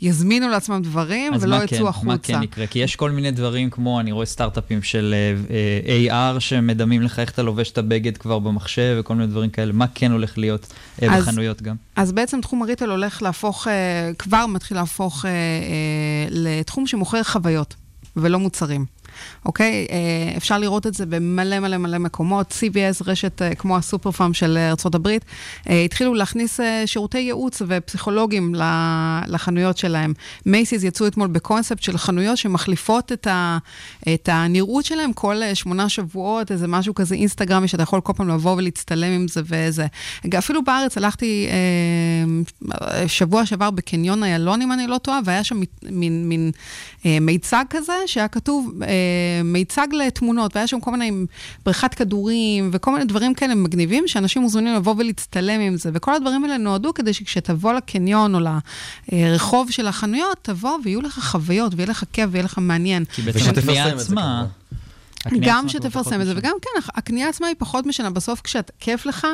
[0.00, 2.07] ויזמינו לעצמם דברים ולא יצאו כן, החוצה.
[2.08, 2.66] מה כן יקרה?
[2.66, 5.34] כי יש כל מיני דברים כמו, אני רואה סטארט-אפים של אה,
[6.08, 9.72] אה, AR שמדמים לך איך אתה לובש את הבגד כבר במחשב וכל מיני דברים כאלה.
[9.72, 11.76] מה כן הולך להיות אה, אז- בחנויות גם?
[11.96, 13.72] אז בעצם תחום הריטל הולך להפוך, אה,
[14.18, 15.24] כבר מתחיל להפוך
[16.30, 17.74] לתחום שמוכר חוויות
[18.16, 18.84] ולא מוצרים.
[19.44, 19.86] אוקיי?
[19.90, 22.52] אה, אפשר לראות את זה במלא מלא מלא מקומות.
[22.52, 25.08] CBS, רשת אה, כמו הסופר פארם של ארה"ב,
[25.68, 28.54] אה, התחילו להכניס שירותי ייעוץ ופסיכולוגים
[29.26, 30.12] לחנויות שלהם.
[30.46, 33.58] מייסיס יצאו אתמול בקונספט של חנויות שמחליפות את, ה,
[34.14, 38.56] את הנראות שלהם כל שמונה שבועות, איזה משהו כזה אינסטגרמי, שאתה יכול כל פעם לבוא
[38.56, 39.86] ולהצטלם עם זה וזה.
[40.38, 41.48] אפילו בארץ הלכתי
[43.06, 46.50] שבוע שעבר בקניון איילון, אם אני לא טועה, והיה שם מין, מין
[47.06, 48.88] אה, מיצג כזה, שהיה כתוב אה,
[49.44, 51.12] מיצג לתמונות, והיה שם כל מיני
[51.64, 55.90] בריכת כדורים וכל מיני דברים כאלה מגניבים, שאנשים מוזמנים לבוא ולהצטלם עם זה.
[55.94, 58.40] וכל הדברים האלה נועדו כדי שכשתבוא לקניון או
[59.12, 63.04] לרחוב של החנויות, תבוא ויהיו לך חוויות, ויהיה לך כיף ויהיה לך מעניין.
[63.04, 64.44] כי בעצם הקנייה עצמה...
[65.40, 66.32] גם שתפרסם את זה.
[66.36, 68.10] וגם כן, הקנייה עצמה היא פחות משנה.
[68.10, 69.26] בסוף כשאת כיף לך,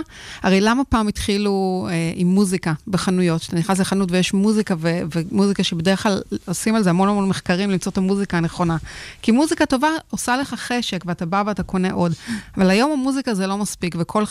[0.43, 3.41] הרי למה פעם התחילו אה, עם מוזיקה בחנויות?
[3.41, 7.71] כשאתה נכנס לחנות ויש מוזיקה, ו- ומוזיקה שבדרך כלל עושים על זה המון המון מחקרים
[7.71, 8.77] למצוא את המוזיקה הנכונה.
[9.23, 12.13] כי מוזיקה טובה עושה לך חשק, ואתה בא ואתה קונה עוד.
[12.57, 14.25] אבל היום המוזיקה זה לא מספיק, וכל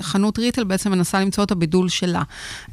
[0.00, 2.22] חנות ריטל בעצם מנסה למצוא את הבידול שלה.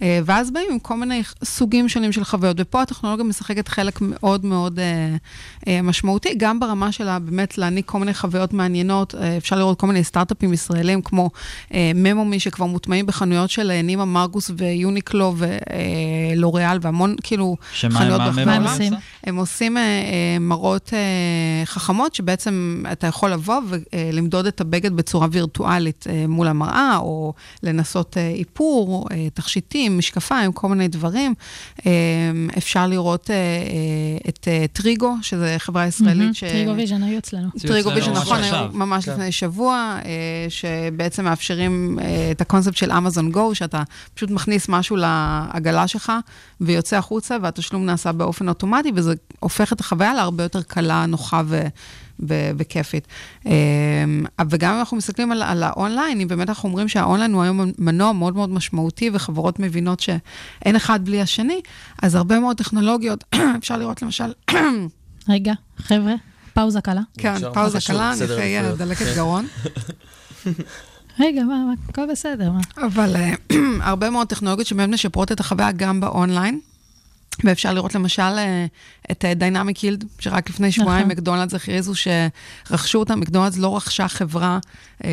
[0.02, 4.46] אה, ואז באים עם כל מיני סוגים שונים של חוויות, ופה הטכנולוגיה משחקת חלק מאוד
[4.46, 5.16] מאוד אה,
[5.68, 9.16] אה, משמעותי, גם ברמה שלה באמת להעניק כל מיני חוויות מעניינות.
[9.16, 11.30] אה, אפשר לראות כל מיני סטארט-אפים ישראלים, כמו
[11.74, 18.22] אה, ממומי, שכבר מוטמעים בחנויות של אה, נימה מרגוס ויוניקלו ולוריאל, והמון כאילו שמה, חנויות
[18.22, 18.64] ממומי העולם.
[18.64, 18.94] עושים?
[19.24, 19.78] הם עושים
[20.40, 20.94] מראות
[21.66, 29.08] חכמות, שבעצם אתה יכול לבוא ולמדוד את הבגד בצורה וירטואלית מול המראה, או לנסות איפור,
[29.34, 31.34] תכשיטים, משקפיים, כל מיני דברים.
[32.58, 33.30] אפשר לראות
[34.30, 36.44] את Trigo, שזו חברה ישראלית ש...
[36.44, 37.50] Trigo Vision היו אצלנו.
[37.88, 38.44] ממש נכון.
[38.44, 39.12] היו ממש כן.
[39.12, 40.12] לפני שבוע, אה,
[40.50, 46.12] שבעצם מאפשרים אה, את הקונספט של Amazon Go, שאתה פשוט מכניס משהו לעגלה שלך
[46.62, 51.62] ויוצא החוצה, והתשלום נעשה באופן אוטומטי, וזה הופך את החוויה להרבה יותר קלה, נוחה ו...
[52.28, 53.08] ו- וכיפית.
[53.48, 53.54] אה,
[54.50, 58.12] וגם אם אנחנו מסתכלים על, על האונליין, אם באמת אנחנו אומרים שהאונליין הוא היום מנוע
[58.12, 61.62] מאוד מאוד משמעותי, וחברות מבינות שאין אחד בלי השני,
[62.02, 63.24] אז הרבה מאוד טכנולוגיות,
[63.60, 64.34] אפשר לראות למשל,
[65.30, 66.14] רגע, חבר'ה,
[66.60, 67.02] פאוזה קלה.
[67.18, 68.78] כן, פאוזה קלה, אה, עדיפויות.
[68.78, 69.06] דלקת.
[69.16, 69.48] גרון.
[71.20, 72.88] רגע, מה, מה, הכל בסדר, מה?
[72.88, 73.34] אבל אה,
[73.90, 76.60] הרבה מאוד טכנולוגיות שבאמת משפרות את החוויה גם באונליין.
[77.44, 78.66] ואפשר לראות למשל אה,
[79.12, 81.12] את Dynamic Yield, שרק לפני שבועיים נכון.
[81.12, 84.60] מקדונלדס הכריזו שרכשו אותם, מקדונלדס לא רכשה חברה
[85.04, 85.10] אה,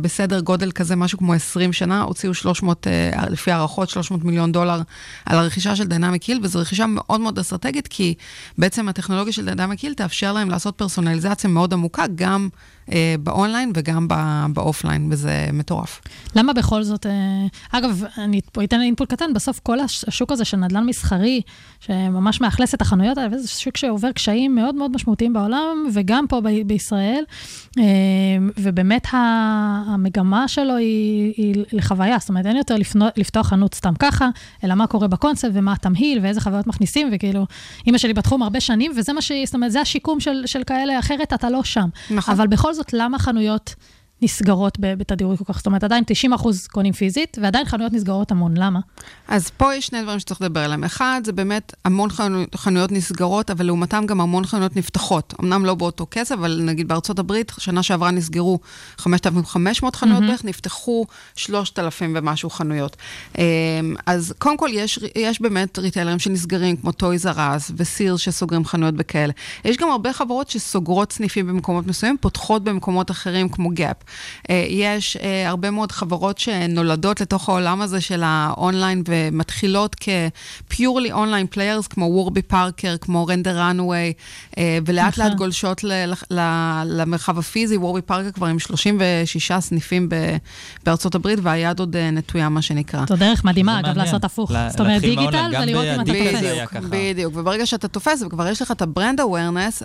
[0.00, 4.80] בסדר גודל כזה, משהו כמו 20 שנה, הוציאו 300, אה, לפי הערכות, 300 מיליון דולר
[5.26, 8.14] על הרכישה של Dynamic Yield, וזו רכישה מאוד מאוד אסטרטגית, כי
[8.58, 12.60] בעצם הטכנולוגיה של Dynamic Yield תאפשר להם לעשות פרסונליזציה מאוד עמוקה, גם אה,
[13.22, 14.08] באונליין וגם
[14.52, 16.00] באופליין, וזה מטורף.
[16.36, 17.12] למה בכל זאת, אה,
[17.72, 21.40] אגב, אני פה אתן input קטן, בסוף כל הש- השוק הזה של נדל"ן מסחרי,
[21.80, 26.40] שממש מאכלס את החנויות האלה, זה שוק שעובר קשיים מאוד מאוד משמעותיים בעולם, וגם פה
[26.40, 27.24] ב- בישראל,
[27.78, 27.84] אה,
[28.58, 34.28] ובאמת המגמה שלו היא, היא לחוויה, זאת אומרת, אין יותר לפנו, לפתוח חנות סתם ככה,
[34.64, 37.46] אלא מה קורה בקונספט ומה התמהיל ואיזה חוויות מכניסים, וכאילו,
[37.86, 39.32] אימא שלי בתחום הרבה שנים, וזה מה ש...
[39.44, 41.88] זאת אומרת, זה השיקום של, של כאלה, אחרת אתה לא שם.
[42.10, 42.34] נכון.
[42.34, 43.74] אבל בכל זאת, למה חנויות
[44.22, 45.56] נסגרות בתדירות כל כך?
[45.56, 48.56] זאת אומרת, עדיין 90 אחוז קונים פיזית, ועדיין חנויות נסגרות המון.
[48.56, 48.80] למה?
[49.28, 50.84] אז פה יש שני דברים שצריך לדבר עליהם.
[50.84, 55.34] אחד, זה באמת המון חנויות, חנויות נסגרות, אבל לעומתם גם המון חנויות נפתחות.
[55.40, 58.58] אמנם לא באותו כסף, אבל נגיד בארצות הברית, שנה שעברה נסגרו
[58.98, 61.06] 5,500 חנויות בערך, נפתחו
[61.36, 62.96] 3,000 ומשהו חנויות.
[63.38, 63.42] אמ,
[64.06, 68.64] אז קודם כל, יש, יש באמת ריטיילרים שנסגרים, כמו Toys R Us ו Sears שסוגרים
[68.64, 69.32] חנויות בכאלה.
[69.64, 73.96] יש גם הרבה חברות שסוגרות סניפים במקומות מסוימים, פותחות במקומות אחרים, כמו Gap.
[74.50, 81.12] אה, יש אה, הרבה מאוד חברות שנולדות לתוך העולם הזה של האונליין ומתחילות כ- purely
[81.12, 84.12] online players, כמו Warby Parker, כמו Rent the Runway,
[84.86, 85.24] ולאט נכון.
[85.24, 87.76] לאט גולשות ל- ל- למרחב הפיזי.
[87.76, 90.08] Warby Parker כבר עם 36 סניפים
[90.86, 93.04] בארצות הברית, והיד עוד אה, נטויה, מה שנקרא.
[93.08, 93.96] זו דרך מדהימה, אגב.
[93.96, 94.52] לעשות הפוך.
[94.70, 96.90] זאת אומרת, digital ולראות אם אתה תופס.
[96.90, 97.32] בדיוק.
[97.36, 99.82] וברגע שאתה תופס וכבר יש לך את ה brand awareness,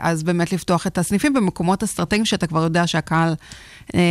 [0.00, 3.34] אז באמת לפתוח את הסניפים במקומות אסטרטגיים שאתה כבר יודע שהקהל אה,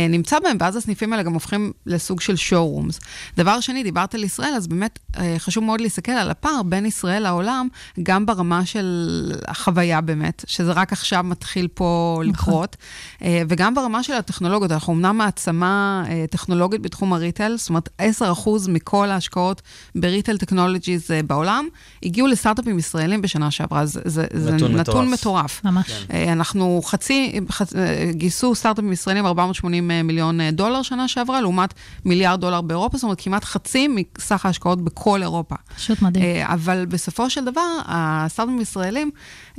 [0.08, 3.00] נמצא בהם, ואז הסניפים האלה גם הופכים לסוג של שואו-רומס.
[3.36, 7.22] דבר שני, דיברת על ישראל, אז באמת אה, חשוב מאוד להסתכל על הפער בין ישראל
[7.22, 7.68] לעולם,
[8.02, 12.76] גם ברמה של החוויה באמת, שזה רק עכשיו מתחיל פה לקרות,
[13.22, 14.72] אה, וגם ברמה של הטכנולוגיות.
[14.72, 18.24] אנחנו אמנם מעצמה אה, טכנולוגית בתחום הריטל, זאת אומרת, 10%
[18.68, 19.62] מכל ההשקעות
[19.94, 21.68] בריטל טכנולוגיז אה, בעולם
[22.02, 25.08] הגיעו לסטארט-אפים ישראלים בשנה שעברה, זה, זה, זה נתון מטורף.
[25.08, 25.64] מטורף.
[25.64, 26.06] ממש.
[26.12, 27.76] אה, אנחנו חצי, חצ...
[27.76, 29.67] אה, גייסו סטארט-אפים ישראלים 480
[30.04, 34.84] מיליון אה, דולר שנה שעברה, לעומת מיליארד דולר באירופה, זאת אומרת כמעט חצי מסך ההשקעות
[34.84, 35.54] בכל אירופה.
[35.76, 36.24] פשוט מדהים.
[36.24, 39.10] אה, אבל בסופו של דבר, הסטארט-אפים הישראלים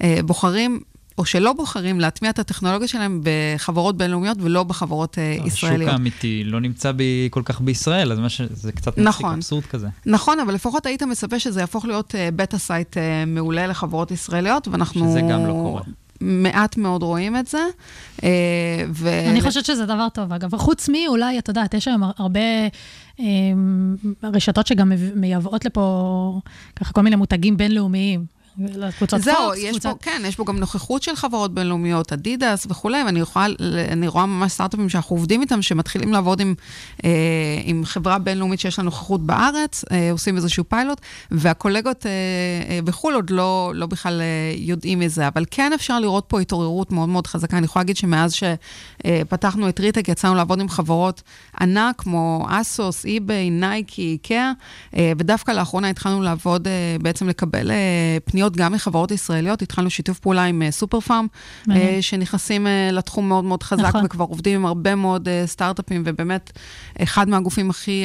[0.03, 0.79] אה, בוחרים...
[1.17, 5.91] או שלא בוחרים להטמיע את הטכנולוגיה שלהם בחברות בינלאומיות ולא בחברות אה, השוק ישראליות.
[5.91, 9.33] האמיתי לא נמצא ב- כל כך בישראל, אז מה ש- זה קצת מצחיק, נכון.
[9.33, 9.87] אבסורד כזה.
[10.05, 14.67] נכון, אבל לפחות היית מצפה שזה יהפוך להיות אה, beta site אה, מעולה לחברות ישראליות,
[14.67, 15.09] ואנחנו...
[15.09, 15.81] שזה גם לא קורה.
[16.21, 17.65] מעט מאוד רואים את זה.
[18.23, 18.29] אה,
[18.89, 19.09] ו...
[19.29, 20.57] אני חושבת שזה דבר טוב, אגב.
[20.57, 22.39] חוץ אולי, את יודעת, יש היום הרבה
[23.19, 26.39] אמ, רשתות שגם מייבאות לפה
[26.75, 28.38] ככה כל מיני מותגים בינלאומיים.
[28.97, 29.89] קבוצות זהו, פוקס, יש קבוצת...
[29.89, 33.45] פה, כן, יש פה גם נוכחות של חברות בינלאומיות, אדידס וכולי, ואני יכולה,
[33.91, 36.53] אני רואה ממש סטארט-אפים שאנחנו עובדים איתם, שמתחילים לעבוד עם,
[37.05, 37.09] אה,
[37.63, 42.11] עם חברה בינלאומית שיש לה נוכחות בארץ, אה, עושים איזשהו פיילוט, והקולגות אה,
[42.69, 46.91] אה, בחו"ל עוד לא, לא בכלל אה, יודעים מזה, אבל כן אפשר לראות פה התעוררות
[46.91, 47.57] מאוד מאוד חזקה.
[47.57, 51.21] אני יכולה להגיד שמאז שפתחנו את Re:Tech, יצאנו לעבוד עם חברות
[51.61, 54.51] ענק כמו ASOS, אי-ביי, נייקי, איקאה,
[54.97, 59.61] אה, ודווקא לאחרונה התחלנו לעבוד, אה, בעצם לקבל אה, פניות גם מחברות ישראליות.
[59.61, 61.27] התחלנו שיתוף פעולה עם אה, סופר פארם.
[61.71, 64.05] אה, שנכנסים אה, לתחום מאוד מאוד חזק, נכון.
[64.05, 66.51] וכבר עובדים עם הרבה מאוד סטארט-אפים, ובאמת,
[67.03, 68.03] אחד מהגופים הכי,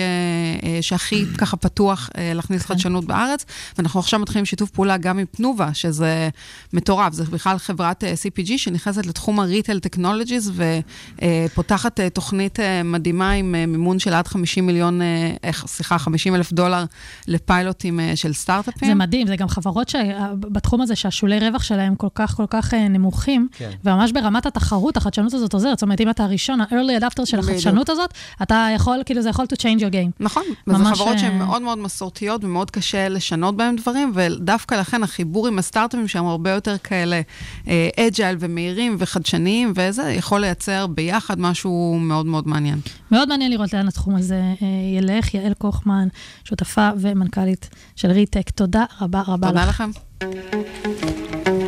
[0.80, 2.68] שהכי ככה פתוח להכניס כן.
[2.74, 3.44] חדשנות בארץ.
[3.78, 6.28] ואנחנו עכשיו מתחילים שיתוף פעולה גם עם תנובה, שזה
[6.72, 7.12] מטורף.
[7.12, 10.62] זה בכלל חברת CPG שנכנסת לתחום ה-Retail Technologies,
[11.22, 15.00] ופותחת תוכנית מדהימה עם מימון של עד 50 מיליון,
[15.66, 16.84] סליחה, 50 אלף דולר
[17.26, 18.88] לפיילוטים של סטארט-אפים.
[18.88, 19.88] זה מדהים, זה גם חברות
[20.30, 23.70] שבתחום הזה שהשולי רווח שלהם כל כך כל כך אה, נמוכים, כן.
[23.84, 25.78] וממש ברמת התחרות, החדשנות הזאת עוזרת.
[25.78, 27.38] זאת אומרת, אם אתה הראשון, ה-early adapter של.
[27.38, 30.10] החדשנות הזאת, אתה יכול, כאילו, זה יכול to change your game.
[30.20, 35.02] נכון, וזה חברות שהן אה, מאוד מאוד מסורתיות ומאוד קשה לשנות בהן דברים, ודווקא לכן
[35.02, 37.20] החיבור עם הסטארט-אפים שהם הרבה יותר כאלה
[38.00, 42.78] agile ומהירים וחדשניים, וזה יכול לייצר ביחד משהו מאוד מאוד מעניין.
[43.10, 44.66] מאוד מעניין לראות לאן התחום הזה אה,
[44.98, 45.34] ילך.
[45.34, 46.08] יעל קוכמן,
[46.44, 49.68] שותפה ומנכ"לית של Re:Tech, תודה רבה רבה תודה לך.
[49.68, 49.90] לכם.
[50.20, 51.63] הרוח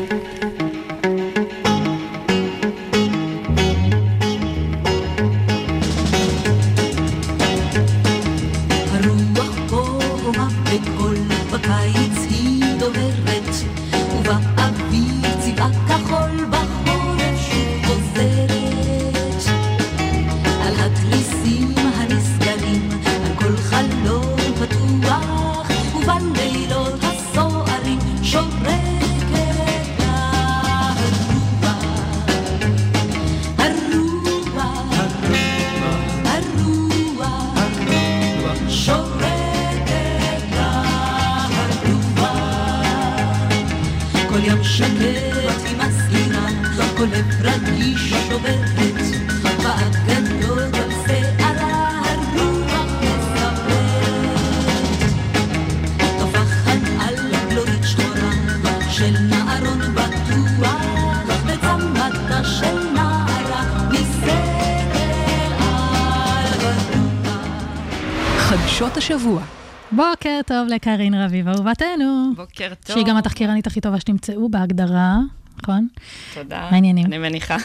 [70.57, 72.33] טוב לקארין רביב, אהובתנו.
[72.37, 72.97] בוקר טוב.
[72.97, 75.17] שהיא גם התחקירנית הכי טובה שתמצאו בהגדרה,
[75.63, 75.89] נכון?
[76.35, 76.61] תודה.
[76.61, 77.07] מה העניינים?
[77.07, 77.57] אני מניחה.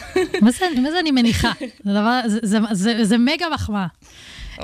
[0.42, 1.52] מה זה, מה זה אני מניחה?
[1.84, 3.86] זה דבר, זה, זה, זה, זה מגה מחמאה.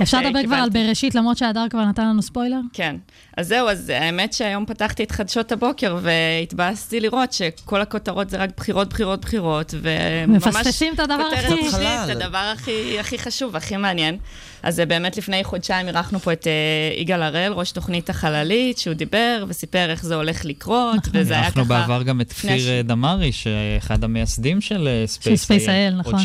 [0.02, 0.70] אפשר אוקיי, לדבר כבר על.
[0.70, 2.60] בראשית, למרות שהדר כבר נתן לנו ספוילר?
[2.72, 2.96] כן.
[3.36, 8.50] אז זהו, אז האמת שהיום פתחתי את חדשות הבוקר, והתבאסתי לראות שכל הכותרות זה רק
[8.56, 10.46] בחירות, בחירות, בחירות, וממש...
[10.46, 11.68] מפספסים את הדבר הכי-.
[11.78, 14.18] את הדבר הכי, הכי חשוב, הכי מעניין.
[14.62, 16.52] אז אה, באמת לפני חודשיים אירחנו פה את אה,
[17.00, 21.20] יגאל הראל, ראש תוכנית החללית, שהוא דיבר וסיפר איך זה הולך לקרות, נכון.
[21.20, 21.60] וזה היה ככה...
[21.60, 26.14] אנחנו בעבר גם את כפיר הש- דמרי, שאחד המייסדים של אה, Space SpaceIL, נכון.
[26.14, 26.22] עוד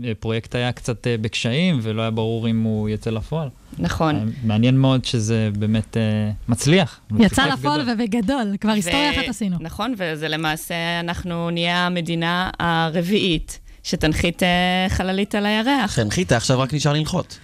[0.00, 3.48] שהפרויקט היה קצת אה, בקשיים, ולא היה ברור אם הוא יצא לפועל.
[3.78, 4.16] נכון.
[4.16, 6.02] אה, מעניין מאוד שזה באמת אה,
[6.48, 7.00] מצליח.
[7.18, 7.94] יצא לפועל גדול.
[7.94, 9.56] ובגדול, כבר היסטוריה אחת עשינו.
[9.60, 14.48] נכון, וזה למעשה, אנחנו נהיה המדינה הרביעית שתנחית אה,
[14.88, 15.90] חללית על הירח.
[15.90, 17.38] חנחית, עכשיו רק נשאר לנחות.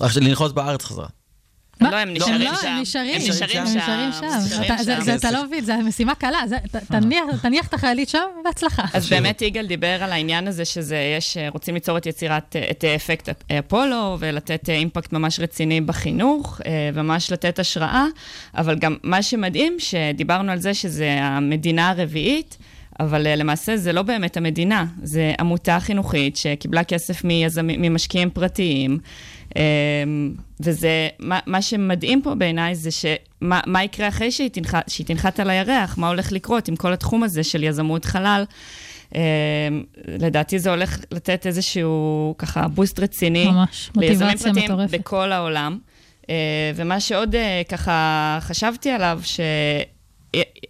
[0.00, 1.06] רק לנחות בארץ חזרה.
[1.80, 1.90] מה?
[1.90, 2.68] לא, הם נשארים שם.
[2.68, 3.66] הם נשארים.
[4.12, 4.26] שם.
[5.02, 6.38] זה- אתה לא מבין, זו משימה קלה.
[6.48, 8.82] זה- ת- תניח- את החיילית שם, בהצלחה.
[8.92, 12.66] אז באמת יגאל דיבר על העניין הזה שזה, יש, אה, רוצים ליצור את יצירת, אה,
[12.70, 13.28] את אפקט
[13.58, 18.04] אפולו ולתת אה, אימפקט ממש רציני בחינוך, אה, וממש לתת השראה,
[18.56, 22.56] אבל גם מה שמדהים, שדיברנו על זה שזה המדינה הרביעית,
[23.00, 28.98] אבל אה, למעשה זה לא באמת המדינה, זה עמותה חינוכית שקיבלה כסף מיזמ, ממשקיעים פרטיים.
[29.56, 29.62] אה,
[30.60, 35.40] וזה, מה, מה שמדהים פה בעיניי זה שמה מה יקרה אחרי שהיא תנחת, שהיא תנחת
[35.40, 38.44] על הירח, מה הולך לקרות עם כל התחום הזה של יזמות חלל.
[39.14, 39.20] אה,
[40.06, 43.46] לדעתי זה הולך לתת איזשהו ככה בוסט רציני.
[43.46, 44.98] ממש, ליזמים מוטיבציה פרטיים מטורפת.
[44.98, 45.78] בכל העולם.
[46.30, 46.34] אה,
[46.74, 49.20] ומה שעוד אה, ככה חשבתי עליו,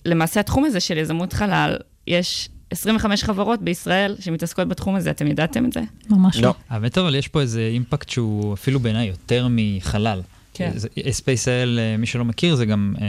[0.07, 5.65] שלמעשה התחום הזה של יזמות חלל, יש 25 חברות בישראל שמתעסקות בתחום הזה, אתם ידעתם
[5.65, 5.81] את זה?
[6.11, 6.55] ממש לא.
[6.69, 10.21] האמת אבל יש פה איזה אימפקט שהוא אפילו בעיניי יותר מחלל.
[10.55, 10.73] כן.
[10.97, 13.07] SpaceIL, אה, מי שלא מכיר, זה גם אה,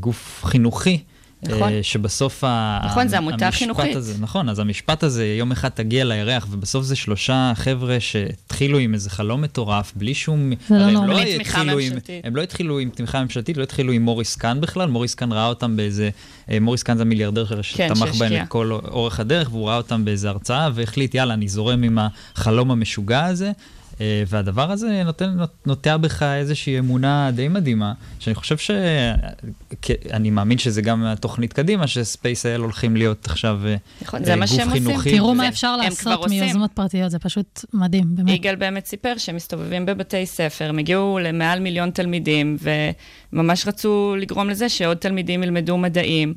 [0.00, 0.98] גוף חינוכי
[1.48, 1.72] נכון.
[1.72, 3.96] אה, שבסוף ה- נכון, זה עמותה חינוכית.
[3.96, 8.94] הזה, נכון, אז המשפט הזה, יום אחד תגיע לירח, ובסוף זה שלושה חבר'ה שהתחילו עם
[8.94, 10.52] איזה חלום מטורף, בלי שום...
[10.68, 11.14] זה לא הרי הם נורמלי.
[11.24, 12.24] בלי תמיכה ממשלתית.
[12.24, 15.46] הם לא התחילו עם תמיכה ממשלתית, לא התחילו עם מוריס קאן בכלל, מוריס קאן ראה
[15.46, 16.10] אותם באיזה...
[16.50, 18.42] אה, מוריס קאן זה המיליארדר כן, שתמך בהם שהשקיע.
[18.42, 21.98] לכל אורך הדרך, והוא ראה אותם באיזה הרצאה, והחליט, יאללה, אני זורם עם
[22.34, 23.52] החלום המשוגע הזה.
[24.00, 28.70] אה, והדבר הזה נותן, נוטע בך איזושהי אמונה די מדהימה, שאני חושב ש...
[30.12, 34.46] אני מאמין שזה גם התוכנית קדימה, שספייס.אל הולכים להיות עכשיו אה, נכון, זה אה, מה
[34.46, 34.82] גוף שהם עושים.
[34.84, 35.10] חינוכי.
[35.16, 36.28] תראו זה- מה אפשר לעשות.
[36.28, 38.30] מיוזמות פרטיות, זה פשוט מדהים, באמת.
[38.30, 42.56] יגאל באמת סיפר שהם מסתובבים בבתי ספר, הם הגיעו למעל מיליון תלמידים,
[43.32, 46.34] וממש רצו לגרום לזה שעוד תלמידים ילמדו מדעים,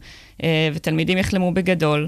[0.73, 2.07] ותלמידים יחלמו בגדול.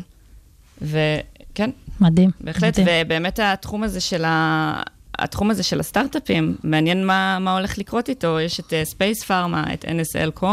[0.82, 1.70] וכן,
[2.02, 2.30] מדהים.
[2.42, 2.88] בהחלט, מדהים.
[3.06, 4.82] ובאמת התחום הזה של ה...
[5.24, 8.40] התחום הזה של הסטארט-אפים, מעניין מה, מה הולך לקרות איתו.
[8.40, 10.46] יש את SpacePharma, את NSLComm,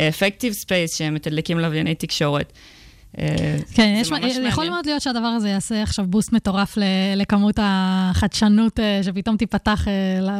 [0.00, 2.52] Effective Space, שהם מתדלקים לווייני תקשורת.
[3.18, 4.72] אה, כן, יש, יכול מעניין.
[4.72, 6.82] מאוד להיות שהדבר הזה יעשה עכשיו boost מטורף ל-
[7.16, 9.92] לכמות החדשנות אה, שפתאום תיפתח אה,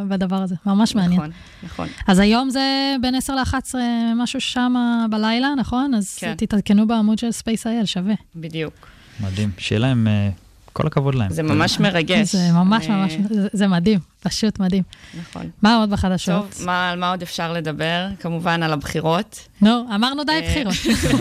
[0.09, 0.55] בדבר הזה.
[0.67, 1.13] ממש מעניין.
[1.21, 1.31] נכון,
[1.63, 1.89] נכון.
[2.07, 3.75] אז היום זה בין 10 ל-11,
[4.17, 4.75] משהו שם
[5.11, 5.95] בלילה, נכון?
[5.95, 6.35] אז כן.
[6.37, 8.15] תתעדכנו בעמוד של Space.il, שווה.
[8.37, 8.75] בדיוק.
[9.21, 10.29] מדהים, שיהיה להם, אה,
[10.75, 11.31] כל הכבוד להם.
[11.31, 12.33] זה ממש מרגש.
[12.35, 13.13] זה ממש ממש,
[13.53, 14.83] זה- מדהים, פשוט מדהים.
[15.21, 15.51] נכון.
[15.63, 16.51] מה עוד בחדשות?
[16.57, 18.07] טוב, מה, על מה עוד אפשר לדבר?
[18.21, 19.49] כמובן על הבחירות.
[19.61, 20.75] נו, אמרנו די אה, בחירות.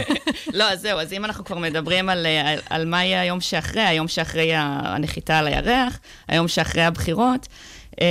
[0.59, 3.41] לא, אז זהו, אז אם אנחנו כבר מדברים על, אה, על, על מה יהיה היום
[3.41, 7.47] שאחרי, היום שאחרי הנחיתה על הירח, היום שאחרי הבחירות,
[8.01, 8.05] אה,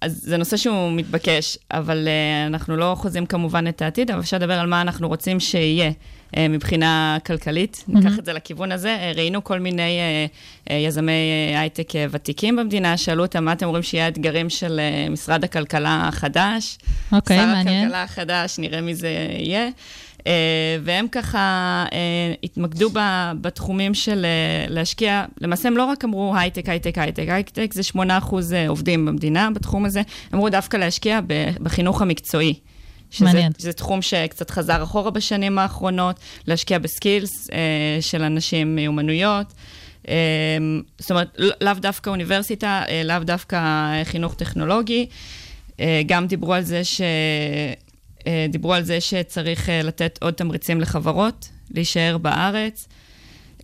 [0.00, 4.36] אז זה נושא שהוא מתבקש, אבל אה, אנחנו לא חוזים כמובן את העתיד, אבל אפשר
[4.36, 5.90] לדבר על מה אנחנו רוצים שיהיה.
[6.36, 8.06] אה, מבחינה כלכלית, מהמם.
[8.06, 8.88] ניקח את זה לכיוון הזה.
[8.88, 9.98] אה, ראינו כל מיני
[10.70, 11.12] אה, יזמי
[11.56, 16.78] הייטק ותיקים במדינה, שאלו אותם מה אתם אומרים שיהיה האתגרים של משרד הכלכלה החדש.
[17.12, 17.82] אוקיי, שר מעניין.
[17.82, 19.68] הכלכלה החדש, נראה מי זה יהיה.
[20.26, 26.36] אה, והם ככה אה, התמקדו ב- בתחומים של אה, להשקיע, למעשה הם לא רק אמרו
[26.36, 27.98] הייטק, הייטק, הייטק, הייטק זה 8%
[28.68, 30.02] עובדים במדינה בתחום הזה,
[30.34, 31.20] אמרו דווקא להשקיע
[31.60, 32.54] בחינוך המקצועי.
[33.10, 37.56] שזה, תחום שקצת חזר אחורה בשנים האחרונות, להשקיע בסקילס אה,
[38.00, 39.46] של אנשים, מיומנויות.
[40.08, 40.14] אה,
[40.98, 45.06] זאת אומרת, לא- לאו דווקא אוניברסיטה, אה, לאו דווקא אה, חינוך טכנולוגי.
[45.80, 47.00] אה, גם דיברו על זה ש...
[48.26, 52.88] אה, דיברו על זה שצריך אה, לתת עוד תמריצים לחברות, להישאר בארץ.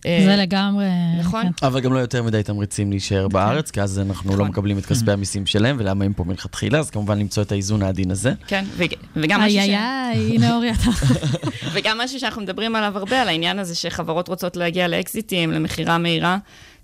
[0.07, 0.85] אה, זה לגמרי...
[1.19, 1.43] נכון.
[1.43, 1.65] כן.
[1.65, 4.47] אבל גם לא יותר מדי תמריצים להישאר בארץ, כי אז אנחנו לא נכון.
[4.47, 8.11] מקבלים את כספי המיסים שלהם, ולמה הם פה מלכתחילה, אז כמובן למצוא את האיזון העדין
[8.11, 8.33] הזה.
[8.47, 9.69] כן, וג- וגם משהו, איי ש...
[9.69, 9.77] איי
[10.13, 10.89] איי, הנה אורי אתה.
[11.73, 16.37] וגם משהו שאנחנו מדברים עליו הרבה, על העניין הזה שחברות רוצות להגיע לאקזיטים, למכירה מהירה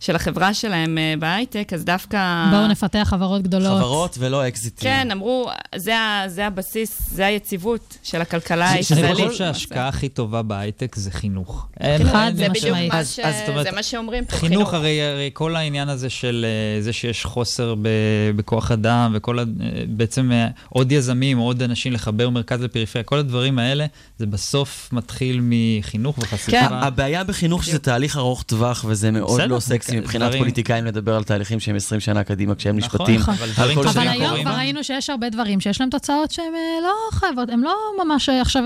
[0.04, 2.46] של החברה שלהם אה, בהייטק, אז דווקא...
[2.52, 3.78] בואו נפתח חברות גדולות.
[3.80, 4.90] חברות ולא אקזיטים.
[4.90, 5.94] כן, אמרו, זה,
[6.28, 9.16] זה הבסיס, זה היציבות של הכלכלה אני הישראלית.
[9.28, 11.68] חושב שההשקעה הכי טובה בהייטק זה חינוך.
[11.80, 14.54] אין- חינוך, אין זה מה אז- ש- אז זאת אומרת, זה מה שאומרים פה, חינוך,
[14.54, 14.74] חינוך.
[14.74, 16.46] הרי, הרי כל העניין הזה של
[16.78, 17.88] אה, זה שיש חוסר ב,
[18.36, 19.46] בכוח אדם וכל, ה- אה,
[19.88, 20.32] בעצם
[20.70, 23.86] עוד יזמים, עוד אנשים לחבר מרכז לפריפריה, כל הדברים האלה,
[24.20, 26.52] זה בסוף מתחיל מחינוך וחשיפה.
[26.52, 26.66] כן.
[26.72, 31.24] הבעיה בחינוך שזה תהליך ארוך טווח, וזה מאוד לא סקסי מבחינת דברים- פוליטיקאים לדבר על
[31.24, 33.22] תהליכים שהם 20 שנה קדימה כשהם נכון, נשפטים.
[33.36, 34.42] אבל טובים אבל שנים היום.
[34.42, 37.76] כבר ראינו שיש הרבה דברים שיש להם תוצאות שהן אה, לא חייבות, הן לא
[38.06, 38.64] ממש אה, עכשיו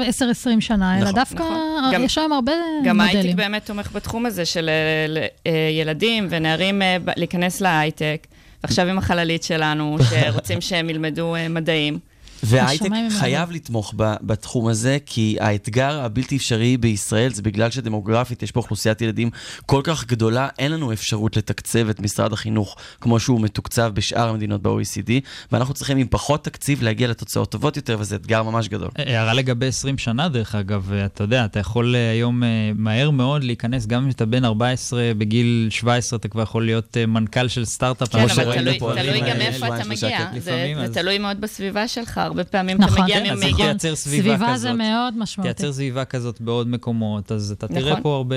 [0.58, 1.92] 10-20 שנה, אלא נכון, דווקא נכון.
[1.94, 2.52] גם- יש היום הרבה
[2.86, 3.36] גם ההייטק מודלים.
[3.36, 8.28] באמת תומך בתחום הזה של אה, אה, ילדים ונערים אה, להיכנס להייטק.
[8.64, 12.00] ועכשיו עם החללית שלנו, שרוצים שהם ילמדו אה, מדעים.
[12.44, 12.86] וההייטק
[13.20, 18.60] חייב לתמוך ב- בתחום הזה, כי האתגר הבלתי אפשרי בישראל זה בגלל שדמוגרפית יש פה
[18.60, 19.30] אוכלוסיית ילדים
[19.66, 24.62] כל כך גדולה, אין לנו אפשרות לתקצב את משרד החינוך כמו שהוא מתוקצב בשאר המדינות
[24.62, 25.12] ב-OECD,
[25.52, 28.90] ואנחנו צריכים עם פחות תקציב להגיע לתוצאות טובות יותר, וזה אתגר ממש גדול.
[28.98, 33.44] הערה לגבי 20 שנה, דרך אגב, אתה יודע, אתה יכול אה, היום אה, מהר מאוד
[33.44, 37.66] להיכנס, גם אם אתה בן 14, בגיל 17 אתה כבר יכול להיות אה, מנכ"ל של
[37.66, 38.08] סטארט-אפ.
[38.12, 40.18] כן, אבל תלוי, גם אני- איפה שבועיים, אתה מגיע.
[40.34, 42.22] כן, זה, תלוי מאוד בסביבה שלך.
[42.28, 42.94] הרבה פעמים נכון.
[42.94, 43.56] אתה מגיע כן, אז מגיל...
[43.56, 44.60] תייצר סביבה סביבה כזאת.
[44.62, 45.54] זה מאוד משמעותי.
[45.54, 48.04] תייצר סביבה כזאת בעוד מקומות, אז אתה תראה נכון.
[48.04, 48.36] פה הרבה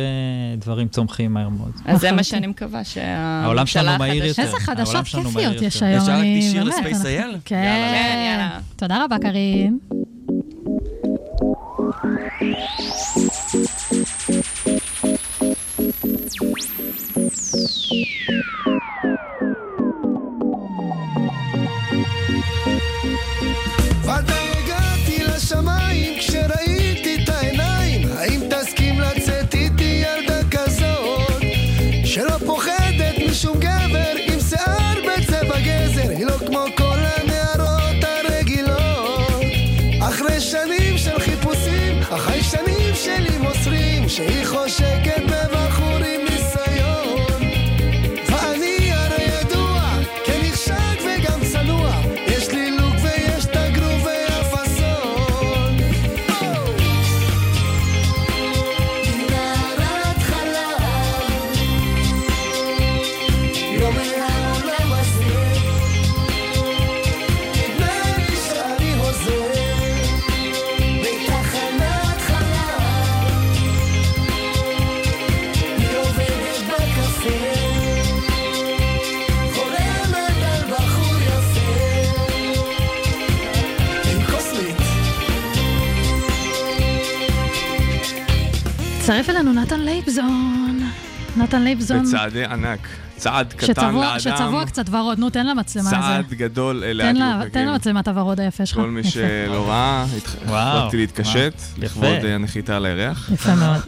[0.58, 1.72] דברים צומחים מהר מאוד.
[1.84, 2.24] אז זה מה לחלוטין.
[2.24, 4.42] שאני מקווה שהממשלה מהיר החדשה...
[4.42, 4.42] יותר.
[4.42, 5.82] איזה חדשות כיפיות יש.
[5.82, 7.24] היום, אפשר להקדיש שיר באמת, ל-Space.il?
[7.24, 7.62] אנחנו- כן.
[7.62, 8.60] כן, יאללה.
[8.76, 9.78] תודה רבה, קארין.
[17.50, 18.49] ואתה
[44.70, 45.09] shake
[89.22, 90.80] צרף אלינו נתן לייבזון.
[91.36, 92.02] נתן לייבזון.
[92.02, 92.88] בצעדי ענק.
[93.16, 96.36] צעד קטן שצבוע- לאדם, שצבוע קצת ורוד, נו, תן למצלמה צעד הזה.
[96.36, 98.76] גדול אלה תן לה- תן למצלמת הוורוד היפה שלך.
[98.78, 99.10] כל מי יפה.
[99.10, 100.04] שלא ראה,
[100.46, 102.26] החלטתי להתקשט לכבוד יפה.
[102.26, 103.30] אה, הנחיתה על הירח.
[103.32, 103.80] יפה מאוד.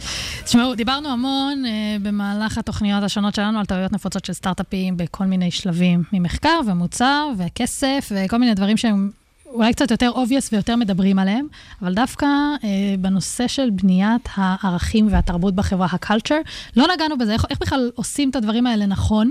[0.45, 1.71] תשמעו, דיברנו המון אה,
[2.03, 8.13] במהלך התוכניות השונות שלנו על טעויות נפוצות של סטארט-אפים בכל מיני שלבים, ממחקר ומוצר וכסף
[8.17, 9.11] וכל מיני דברים שהם
[9.53, 11.47] אולי קצת יותר obvious ויותר מדברים עליהם,
[11.83, 12.27] אבל דווקא
[12.65, 18.31] אה, בנושא של בניית הערכים והתרבות בחברה, ה-culture, לא נגענו בזה, איך, איך בכלל עושים
[18.31, 19.31] את הדברים האלה נכון,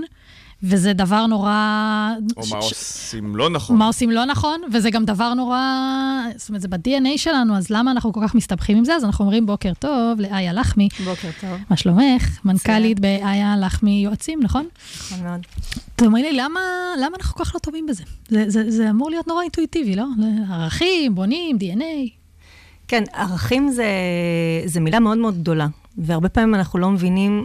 [0.62, 2.10] וזה דבר נורא...
[2.36, 3.76] או ש- מה ש- עושים לא נכון.
[3.76, 5.60] מה עושים לא נכון, וזה גם דבר נורא,
[6.36, 8.94] זאת אומרת, זה ב-DNA שלנו, אז למה אנחנו כל כך מסתבכים עם זה?
[8.94, 10.88] אז אנחנו אומרים בוקר טוב לאיה לחמי.
[11.04, 11.50] בוקר טוב.
[11.70, 12.38] מה שלומך?
[12.44, 14.66] מנכ"לית באיה לחמי יועצים, נכון?
[15.06, 15.40] נכון מאוד.
[15.96, 16.60] תאמרי לי, למה,
[16.98, 18.02] למה אנחנו כל כך לא טובים בזה?
[18.28, 20.04] זה, זה, זה אמור להיות נורא אינטואיטיבי, לא?
[20.50, 22.21] ערכים, בונים, DNA.
[22.92, 23.86] כן, ערכים זה,
[24.64, 25.66] זה מילה מאוד מאוד גדולה,
[25.98, 27.44] והרבה פעמים אנחנו לא מבינים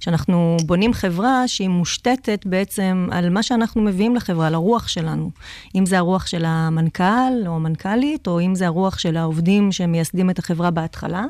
[0.00, 5.30] שאנחנו בונים חברה שהיא מושתתת בעצם על מה שאנחנו מביאים לחברה, על הרוח שלנו.
[5.74, 10.38] אם זה הרוח של המנכ"ל או המנכ"לית, או אם זה הרוח של העובדים שמייסדים את
[10.38, 11.24] החברה בהתחלה,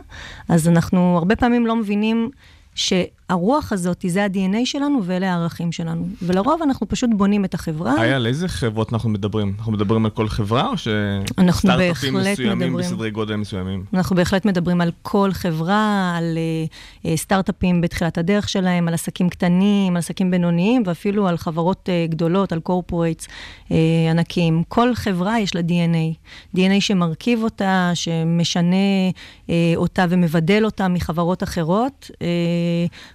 [0.49, 2.31] אז אנחנו הרבה פעמים לא מבינים
[2.79, 6.09] שהרוח הזאת, זה ה-DNA שלנו ואלה הערכים שלנו.
[6.23, 8.01] ולרוב אנחנו פשוט בונים את החברה.
[8.01, 9.55] היה, על איזה חברות אנחנו מדברים?
[9.59, 12.79] אנחנו מדברים על כל חברה, או שסטארט-אפים מסוימים מדברים.
[12.79, 13.85] בסדרי גודל מסוימים?
[13.95, 19.29] אנחנו בהחלט מדברים על כל חברה, על uh, uh, סטארט-אפים בתחילת הדרך שלהם, על עסקים
[19.29, 23.73] קטנים, על עסקים בינוניים, ואפילו על חברות uh, גדולות, על קורפורייטס uh,
[24.11, 24.63] ענקים.
[24.69, 26.17] כל חברה יש לה DNA.
[26.57, 29.11] DNA שמרכיב אותה, שמשנה
[29.47, 32.11] uh, אותה ומבדל אותה מחברות אחרות.
[32.15, 32.19] Uh,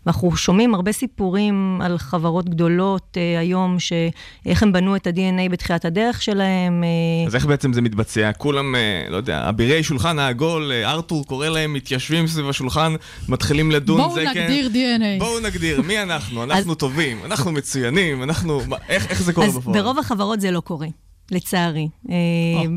[0.05, 5.85] ואנחנו שומעים הרבה סיפורים על חברות גדולות uh, היום, שאיך הם בנו את ה-DNA בתחילת
[5.85, 6.83] הדרך שלהם.
[6.83, 8.31] uh, אז איך בעצם זה מתבצע?
[8.37, 12.95] כולם, אה, לא יודע, אבירי שולחן העגול, אה, ארתור קורא להם, מתיישבים סביב השולחן,
[13.29, 14.41] מתחילים לדון, בואו זה כן.
[14.43, 15.19] נגדיר DNA.
[15.19, 16.43] בואו נגדיר, מי אנחנו?
[16.53, 18.61] אנחנו טובים, אנחנו מצוינים, אנחנו...
[18.89, 19.81] איך, איך זה קורה אז בפועל?
[19.81, 20.87] ברוב החברות זה לא קורה.
[21.33, 22.15] לצערי, אה,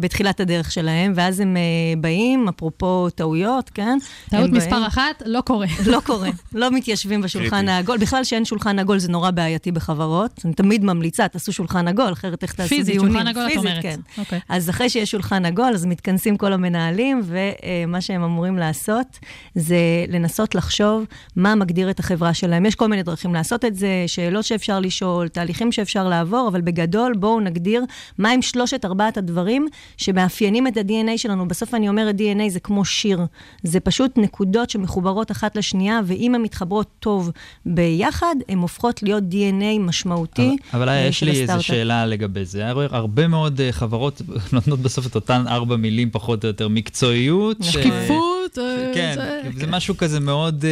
[0.00, 1.62] בתחילת הדרך שלהם, ואז הם אה,
[2.00, 3.98] באים, אפרופו טעויות, כן?
[4.30, 5.66] טעות מספר באים- אחת, לא קורה.
[5.92, 7.68] לא קורה, לא מתיישבים בשולחן.
[7.68, 7.98] העגול.
[7.98, 10.40] בכלל שאין שולחן עגול זה נורא בעייתי בחברות.
[10.44, 13.12] אני תמיד ממליצה, תעשו שולחן עגול, אחרת איך תעשו פיזית, דיונים.
[13.12, 13.82] שולחן עגול, את פיזית, אומרת.
[13.82, 14.00] כן.
[14.18, 14.40] אוקיי.
[14.48, 19.18] אז אחרי שיש שולחן עגול, אז מתכנסים כל המנהלים, ומה שהם אמורים לעשות
[19.54, 19.76] זה
[20.08, 21.04] לנסות לחשוב
[21.36, 22.66] מה מגדיר את החברה שלהם.
[22.66, 27.14] יש כל מיני דרכים לעשות את זה, שאלות שאפשר לשאול, תהליכים שאפשר לעבור, אבל בגדול
[27.18, 27.84] בואו נגדיר
[28.18, 29.66] מהם שלושת ארבעת הדברים
[29.96, 31.48] שמאפיינים את ה-DNA שלנו.
[31.48, 33.20] בסוף אני אומרת DNA זה כמו שיר.
[33.62, 37.30] זה פשוט נקודות שמחוברות אחת לשנייה, ואם הן מתחברות טוב
[37.66, 41.62] ביחד, הן הופכות להיות DNA משמעותי אבל אה, היה, יש לי איזו.
[41.62, 42.66] שאלה לגבי זה.
[42.90, 44.22] הרבה מאוד אה, חברות
[44.52, 47.60] נותנות בסוף את אותן ארבע מילים, פחות או יותר, מקצועיות.
[47.60, 50.70] אה, שקיפות, אה, כן, זה- זה משהו כזה מאוד אה,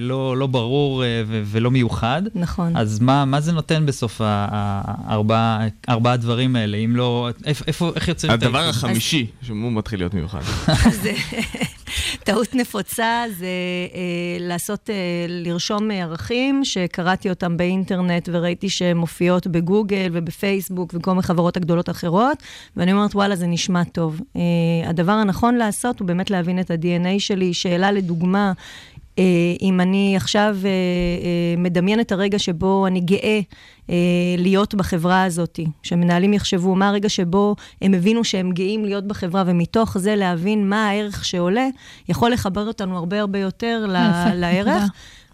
[0.00, 2.22] לא, לא ברור אה, ו- ולא מיוחד.
[2.34, 2.76] נכון.
[2.76, 6.76] אז מה, מה זה נותן בסוף הארבעה ארבעה הדברים האלה?
[6.76, 8.84] אם לא, איפה, איך יוצאים את הדבר האיחוד?
[8.84, 10.40] החמישי, שהוא מתחיל להיות מיוחד.
[12.24, 13.46] טעות נפוצה זה
[13.94, 14.00] אה,
[14.40, 14.94] לעשות, אה,
[15.28, 21.88] לרשום אה, ערכים שקראתי אותם באינטרנט וראיתי שהן מופיעות בגוגל ובפייסבוק וכל מיני חברות הגדולות
[21.88, 22.42] האחרות,
[22.76, 24.20] ואני אומרת, וואלה, זה נשמע טוב.
[24.36, 24.42] אה,
[24.88, 27.54] הדבר הנכון לעשות הוא באמת להבין את ה-DNA שלי.
[27.54, 28.52] שאלה לדוגמה,
[29.62, 33.40] אם אני עכשיו אה, אה, מדמיין את הרגע שבו אני גאה
[33.90, 33.94] אה,
[34.38, 39.98] להיות בחברה הזאת, שמנהלים יחשבו מה הרגע שבו הם הבינו שהם גאים להיות בחברה, ומתוך
[39.98, 41.68] זה להבין מה הערך שעולה,
[42.08, 43.86] יכול לחבר אותנו הרבה הרבה יותר
[44.34, 44.82] לערך.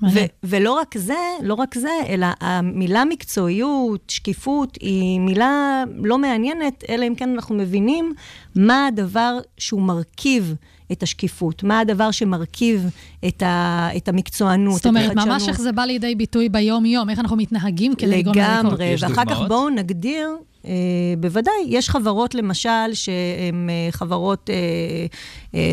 [0.02, 0.26] ו-.
[0.44, 7.06] ולא רק זה, לא רק זה, אלא המילה מקצועיות, שקיפות, היא מילה לא מעניינת, אלא
[7.06, 8.14] אם כן אנחנו מבינים
[8.56, 10.54] מה הדבר שהוא מרכיב
[10.92, 12.86] את השקיפות, מה הדבר שמרכיב
[13.28, 15.28] את, ה- את המקצוענות, זאת אומרת, את החדשנות.
[15.40, 18.72] ממש איך זה בא לידי ביטוי ביום-יום, איך אנחנו מתנהגים כדי לגרום לזה לקרות.
[18.80, 20.28] לגמרי, ואחר כך בואו נגדיר,
[20.66, 20.72] אה,
[21.18, 25.06] בוודאי, יש חברות למשל שהן אה, חברות אה,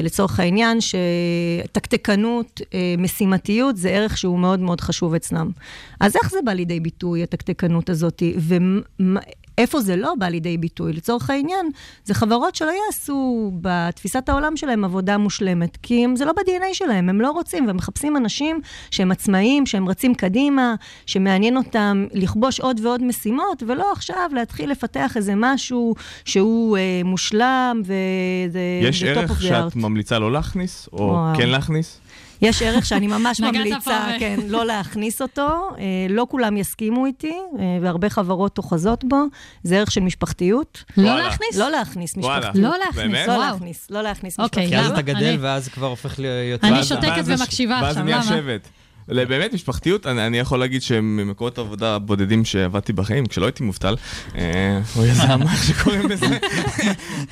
[0.03, 5.49] לצורך העניין, שתקתקנות, אה, משימתיות, זה ערך שהוא מאוד מאוד חשוב אצלם.
[5.99, 8.23] אז איך זה בא לידי ביטוי, התקתקנות הזאת?
[9.57, 10.93] ואיפה זה לא בא לידי ביטוי?
[10.93, 11.69] לצורך העניין,
[12.05, 17.09] זה חברות שלא יעשו בתפיסת העולם שלהם עבודה מושלמת, כי הם, זה לא ב-DNA שלהם,
[17.09, 18.61] הם לא רוצים, והם מחפשים אנשים
[18.91, 20.75] שהם עצמאים, שהם רצים קדימה,
[21.05, 27.81] שמעניין אותם לכבוש עוד ועוד משימות, ולא עכשיו להתחיל לפתח איזה משהו שהוא אה, מושלם,
[27.85, 29.79] וזה יש ערך שאת art.
[29.79, 31.35] ממליצה לא להכניס, או וואו.
[31.37, 31.99] כן להכניס?
[32.41, 35.47] יש ערך שאני ממש ממליצה, כן, לא להכניס אותו.
[35.77, 39.17] אה, לא כולם יסכימו איתי, אה, והרבה חברות אוחזות בו.
[39.63, 40.83] זה ערך של משפחתיות.
[40.97, 41.17] לא.
[41.19, 41.55] להכניס?
[41.57, 42.17] לא להכניס.
[42.17, 42.55] משפחתיות.
[42.55, 43.27] לא להכניס, באמת?
[43.27, 43.37] לא.
[43.37, 44.99] להכניס, לא להכניס אוקיי, כי אז משפחתיות.
[45.05, 45.19] אתה למה?
[45.19, 46.63] גדל אני- ואז כבר הופך להיות...
[46.63, 48.25] אני שותקת ואז זה- ומקשיבה ואז עכשיו, נהיה למה?
[48.25, 48.67] שבט.
[49.07, 53.95] באמת, משפחתיות, אני, אני יכול להגיד שממקומות עבודה בודדים שעבדתי בחיים, כשלא הייתי מובטל,
[54.35, 56.25] אה, או יזם, איך שקוראים לזה,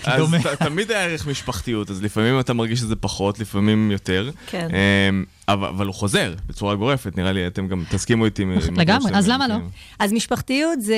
[0.03, 0.35] אז.
[0.43, 4.29] ת, תמיד היה ערך משפחתיות, אז לפעמים אתה מרגיש שזה פחות, לפעמים יותר.
[4.47, 4.67] כן.
[4.73, 5.09] אה,
[5.53, 8.45] אבל, אבל הוא חוזר בצורה גורפת, נראה לי, אתם גם תסכימו איתי.
[8.45, 9.53] מכל לגמרי, אז למה לא?
[9.53, 9.69] אומרים.
[9.99, 10.95] אז משפחתיות זה,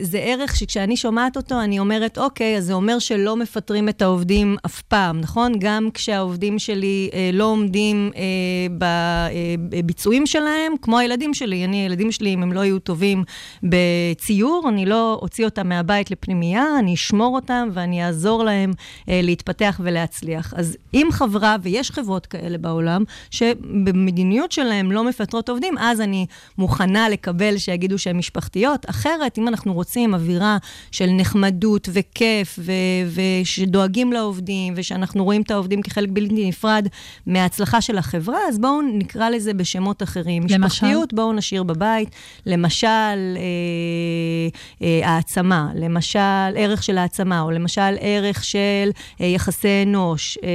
[0.00, 4.56] זה ערך שכשאני שומעת אותו, אני אומרת, אוקיי, אז זה אומר שלא מפטרים את העובדים
[4.66, 5.52] אף פעם, נכון?
[5.58, 8.22] גם כשהעובדים שלי אה, לא עומדים אה,
[9.68, 11.64] בביצועים שלהם, כמו הילדים שלי.
[11.64, 13.24] אני, הילדים שלי, אם הם לא יהיו טובים
[13.62, 18.72] בציור, אני לא אוציא אותם מהבית לפנימייה, אני אשמור אותם ואני אעזור להם
[19.08, 20.54] אה, להתפתח ולהצליח.
[20.56, 26.26] אז אם חברה, ויש חברות כאלה בעולם, שבמדיניות שלהם לא מפטרות עובדים, אז אני
[26.58, 28.90] מוכנה לקבל שיגידו שהן משפחתיות.
[28.90, 30.56] אחרת, אם אנחנו רוצים אווירה
[30.90, 32.72] של נחמדות וכיף, ו-
[33.42, 36.88] ושדואגים לעובדים, ושאנחנו רואים את העובדים כחלק בלתי נפרד
[37.26, 40.02] מההצלחה של החברה, אז בואו נקרא לזה בשמות.
[40.16, 40.58] למשל?
[40.58, 42.10] משפחתיות, בואו נשאיר בבית.
[42.46, 43.42] למשל, אה,
[44.82, 46.18] אה, העצמה, למשל,
[46.56, 48.90] ערך של העצמה, או למשל, ערך של
[49.20, 50.38] אה, יחסי אנוש.
[50.44, 50.50] אה,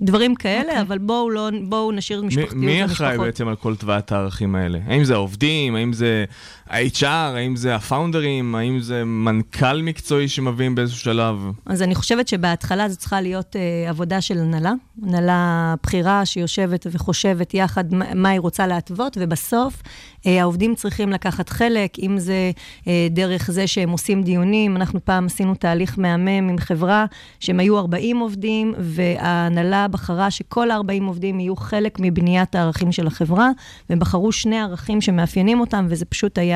[0.00, 0.78] דברים כאלה, אוקיי.
[0.78, 0.80] okay.
[0.80, 3.26] אבל בואו לא, בואו נשאיר מי, משפחתיות מי אחראי למשפחות.
[3.26, 4.78] בעצם על כל תוואת הערכים האלה?
[4.86, 5.74] האם זה העובדים?
[5.74, 6.24] האם זה
[6.70, 7.06] ה-HR?
[7.06, 8.54] האם זה הפאונדרים?
[8.54, 11.36] האם זה מנכ"ל מקצועי שמביאים באיזשהו שלב?
[11.66, 17.54] אז אני חושבת שבהתחלה זו צריכה להיות אה, עבודה של הנהלה, הנהלה בכירה שיושבת וחושבת
[17.54, 19.82] יחד מה, היא רוצה להתוות, ובסוף
[20.26, 22.50] אה, העובדים צריכים לקחת חלק, אם זה
[22.88, 24.76] אה, דרך זה שהם עושים דיונים.
[24.76, 27.06] אנחנו פעם עשינו תהליך מהמם עם חברה,
[27.40, 33.50] שהם היו 40 עובדים, וההנהלה בחרה שכל ה-40 עובדים יהיו חלק מבניית הערכים של החברה,
[33.90, 36.55] והם בחרו שני ערכים שמאפיינים אותם, וזה פשוט היה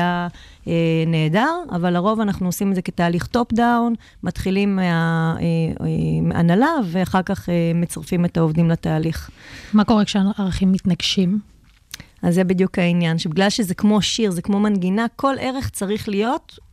[0.67, 0.73] אה,
[1.07, 3.93] נהדר, אבל לרוב אנחנו עושים את זה כתהליך טופ-דאון,
[4.23, 4.79] מתחילים
[6.21, 9.29] מההנהלה, ואחר כך אה, מצרפים את העובדים לתהליך.
[9.73, 11.39] מה קורה כשהערכים מתנגשים?
[12.21, 16.59] אז זה בדיוק העניין, שבגלל שזה כמו שיר, זה כמו מנגינה, כל ערך צריך להיות
[16.59, 16.70] אה, אה,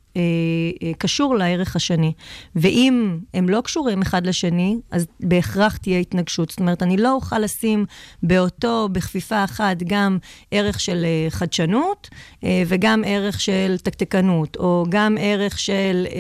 [0.99, 2.13] קשור לערך השני.
[2.57, 6.51] ואם הם לא קשורים אחד לשני, אז בהכרח תהיה התנגשות.
[6.51, 7.85] זאת אומרת, אני לא אוכל לשים
[8.23, 10.19] באותו, בכפיפה אחת, גם
[10.51, 12.09] ערך של אה, חדשנות,
[12.45, 16.19] אה, וגם ערך של תקתקנות, או גם ערך של אה,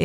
[0.00, 0.04] אה,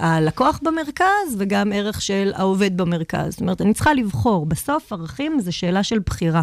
[0.00, 3.30] אה, הלקוח במרכז, וגם ערך של העובד במרכז.
[3.30, 4.46] זאת אומרת, אני צריכה לבחור.
[4.46, 6.42] בסוף, ערכים זה שאלה של בחירה.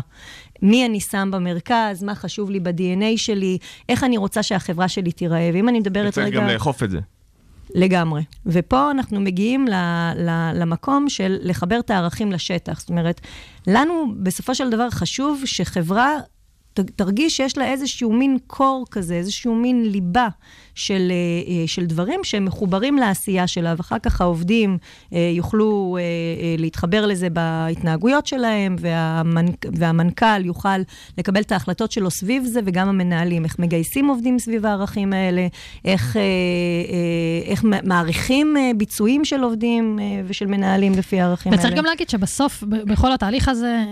[0.62, 3.58] מי אני שם במרכז, מה חשוב לי ב-DNA שלי,
[3.90, 5.50] איך אני רוצה שהחברה שלי תיראה.
[5.54, 6.40] ואם אני מדברת צריך רגע...
[6.40, 7.00] גם לאכוף את זה.
[7.76, 8.24] לגמרי.
[8.46, 9.74] ופה אנחנו מגיעים ל,
[10.16, 12.80] ל, למקום של לחבר את הערכים לשטח.
[12.80, 13.22] זאת אומרת,
[13.68, 16.18] לנו בסופו של דבר חשוב שחברה
[16.74, 20.28] תרגיש שיש לה איזשהו מין קור כזה, איזשהו מין ליבה
[20.80, 24.78] של, אה, אה, של דברים שהם מחוברים לעשייה שלה, ואחר כך העובדים
[25.14, 25.98] אה, יוכלו
[26.58, 30.80] להתחבר לזה בהתנהגויות שלהם, והמנ- והמנכ"ל יוכל
[31.18, 35.48] לקבל את ההחלטות שלו סביב זה, וגם המנהלים, איך מגייסים עובדים סביב הערכים האלה,
[35.86, 36.18] איך,
[37.46, 41.62] איך מעריכים ביצועים של עובדים ושל מנהלים לפי הערכים האלה.
[41.62, 43.84] וצריך גם להגיד שבסוף, בכל התהליך הזה,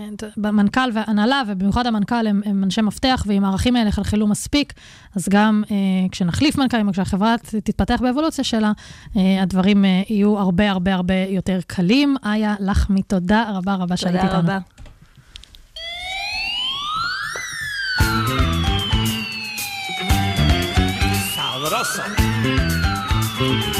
[0.44, 4.72] המנכ"ל וההנהלה, ובמיוחד המנכ"ל, הם, הם אנשי מפתח, ואם הערכים האלה יחלחלו מספיק,
[5.18, 5.76] אז גם אה,
[6.10, 8.72] כשנחליף מנכ"לים, או כשהחברה תתפתח באבולוציה שלה,
[9.16, 12.16] אה, הדברים אה, יהיו הרבה הרבה הרבה יותר קלים.
[12.24, 14.28] איה לחמי, תודה רבה רבה שהיית איתנו.
[14.28, 14.58] תודה רבה.
[21.34, 23.77] Sabroso.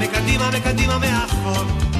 [0.00, 1.91] מקדימה, מקדימה מאחור.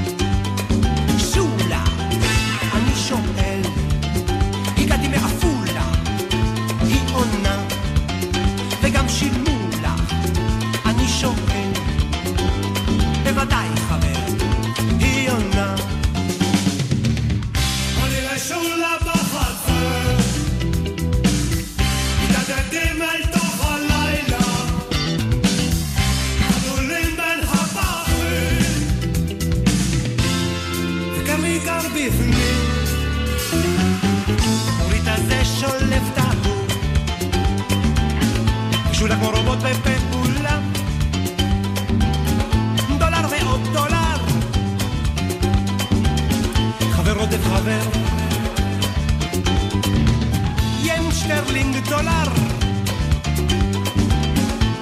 [51.93, 52.25] דולר.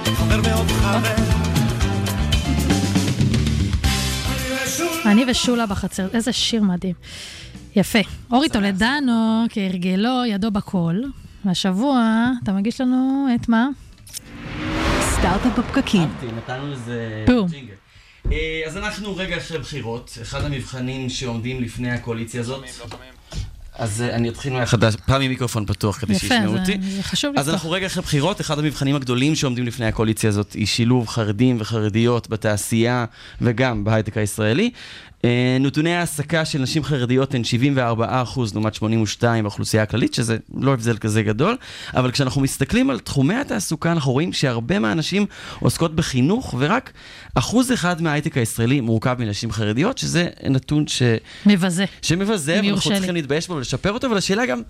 [0.03, 1.15] חבר מאוד חבר.
[5.05, 6.95] אני ושולה בחצר, איזה שיר מדהים.
[7.75, 7.99] יפה.
[8.31, 10.95] אורי טולדנו, כהרגלו, ידו בכל.
[11.45, 13.67] והשבוע אתה מגיש לנו את מה?
[15.01, 16.01] סטארט-אפ בפקקים.
[16.01, 17.73] אהבתי, נתנו איזה ג'ינגל.
[18.31, 22.65] אה, אז אנחנו רגע של בחירות, אחד המבחנים שעומדים לפני הקואליציה הזאת.
[22.79, 22.85] לא
[23.77, 26.77] אז אה, אני אתחיל מהחדש, פעם עם מיקרופון פתוח כדי יפה, שישמעו אותי.
[26.81, 27.53] זה חשוב אז לפתוח.
[27.53, 32.29] אנחנו רגע אחרי בחירות, אחד המבחנים הגדולים שעומדים לפני הקואליציה הזאת היא שילוב חרדים וחרדיות
[32.29, 33.05] בתעשייה
[33.41, 34.71] וגם בהייטק הישראלי.
[35.25, 37.41] אה, נתוני ההעסקה של נשים חרדיות הן
[37.77, 37.79] 74%
[38.53, 38.79] לעומת 82%
[39.43, 41.57] באוכלוסייה הכללית, שזה לא הבדל כזה גדול,
[41.93, 45.25] אבל כשאנחנו מסתכלים על תחומי התעסוקה, אנחנו רואים שהרבה מהנשים
[45.59, 46.91] עוסקות בחינוך, ורק
[47.35, 51.01] אחוז אחד מההייטק הישראלי מורכב מנשים חרדיות, שזה נתון ש...
[51.45, 51.85] מבזה.
[52.01, 52.91] שמבזה, ואנחנו.
[52.91, 54.61] צריכים להתבייש בו ולשפר אותו, אבל השאלה גם...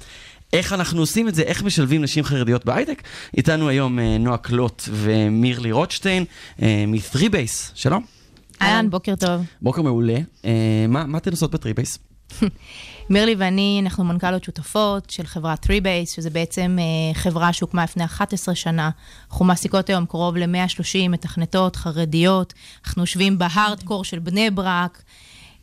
[0.54, 3.02] איך אנחנו עושים את זה, איך משלבים נשים חרדיות בהייטק.
[3.38, 6.26] איתנו היום אה, נועה קלוט ומירלי רוטשטיין
[6.62, 8.21] אה, מ-3Base, שלום.
[8.62, 9.42] אהלן, בוקר טוב.
[9.62, 10.18] בוקר מעולה.
[10.46, 12.00] אה, מה, מה אתן עושות ב-3Base?
[13.10, 18.56] מירלי ואני, אנחנו מנכ"לות שותפות של חברת 3Base, שזה בעצם אה, חברה שהוקמה לפני 11
[18.56, 18.90] שנה.
[19.32, 22.54] אנחנו מעסיקות היום קרוב ל-130 מתכנתות חרדיות.
[22.86, 25.04] אנחנו יושבים בהארדקור של בני ברק.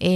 [0.03, 0.09] אה,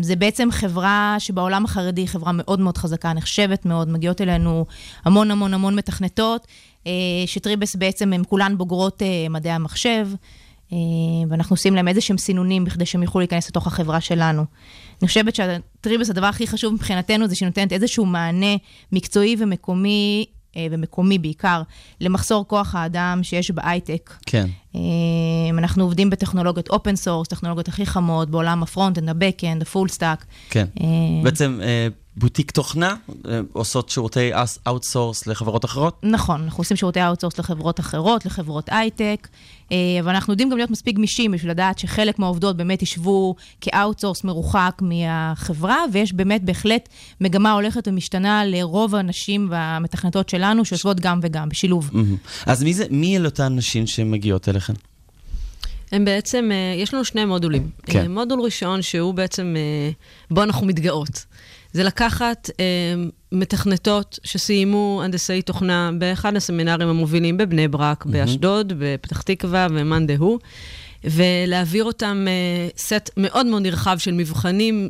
[0.00, 4.66] זה בעצם חברה שבעולם החרדי היא חברה מאוד מאוד חזקה, נחשבת מאוד, מגיעות אלינו
[5.04, 6.46] המון המון המון מתכנתות,
[6.86, 6.92] אה,
[7.26, 10.08] שטריבס בעצם הם כולן בוגרות מדעי המחשב.
[10.72, 10.78] אה,
[11.28, 14.44] ואנחנו עושים להם איזה שהם סינונים בכדי שהם יוכלו להיכנס לתוך החברה שלנו.
[15.02, 18.56] אני חושבת שהטריבס, הדבר הכי חשוב מבחינתנו זה שהיא נותנת איזשהו מענה
[18.92, 20.24] מקצועי ומקומי,
[20.56, 21.62] אה, ומקומי בעיקר,
[22.00, 24.14] למחסור כוח האדם שיש בהייטק.
[24.26, 24.46] כן.
[24.74, 24.80] אה,
[25.58, 29.88] אנחנו עובדים בטכנולוגיות open source, טכנולוגיות הכי חמות בעולם ה front-end, ה back-end, ה full
[29.88, 30.24] stack.
[30.50, 30.66] כן.
[31.22, 31.60] בעצם
[32.16, 32.94] בוטיק תוכנה,
[33.28, 34.30] אה, עושות שירותי
[34.66, 36.00] outsource לחברות אחרות?
[36.02, 39.28] נכון, אנחנו עושים שירותי outsource לחברות אחרות, לחברות הייטק,
[39.72, 43.72] אה, אבל אנחנו יודעים גם להיות מספיק גמישים בשביל לדעת שחלק מהעובדות באמת ישבו כ
[43.72, 46.88] outsource מרוחק מהחברה, ויש באמת בהחלט
[47.20, 51.90] מגמה הולכת ומשתנה לרוב הנשים והמתכנתות שלנו, שיושבות גם וגם, בשילוב.
[52.46, 54.74] אז מי זה, מי אלה אותן נשים שמגיעות אליכן?
[55.92, 57.70] הם בעצם, אה, יש לנו שני מודולים.
[57.82, 58.10] כן.
[58.10, 59.54] מודול ראשון, שהוא בעצם,
[60.30, 61.24] בו אנחנו מתגאות.
[61.72, 62.64] זה לקחת אה,
[63.32, 70.38] מתכנתות שסיימו הנדסאי תוכנה באחד הסמינרים המובילים בבני ברק, באשדוד, בפתח תקווה ומאן דהוא,
[71.04, 74.88] ולהעביר אותם אה, סט מאוד מאוד נרחב של מבחנים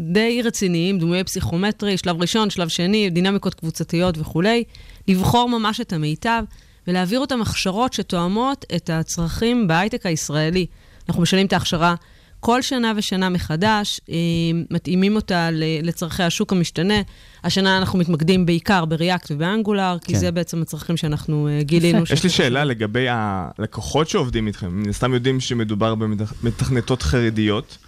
[0.00, 4.64] די רציניים, דמויי פסיכומטרי, שלב ראשון, שלב שני, דינמיקות קבוצתיות וכולי,
[5.08, 6.42] לבחור ממש את המיטב.
[6.88, 10.66] ולהעביר אותם הכשרות שתואמות את הצרכים בהייטק הישראלי.
[11.08, 11.94] אנחנו משנים את ההכשרה
[12.40, 14.14] כל שנה ושנה מחדש, אה,
[14.70, 15.48] מתאימים אותה
[15.82, 16.94] לצורכי השוק המשתנה.
[17.44, 20.18] השנה אנחנו מתמקדים בעיקר בריאקט ובאנגולר, כי כן.
[20.18, 22.02] זה בעצם הצרכים שאנחנו אה, גילינו.
[22.12, 24.68] יש לי שאלה לגבי הלקוחות שעובדים איתכם.
[24.70, 27.78] מן הסתם יודעים שמדובר במתכנתות חרדיות.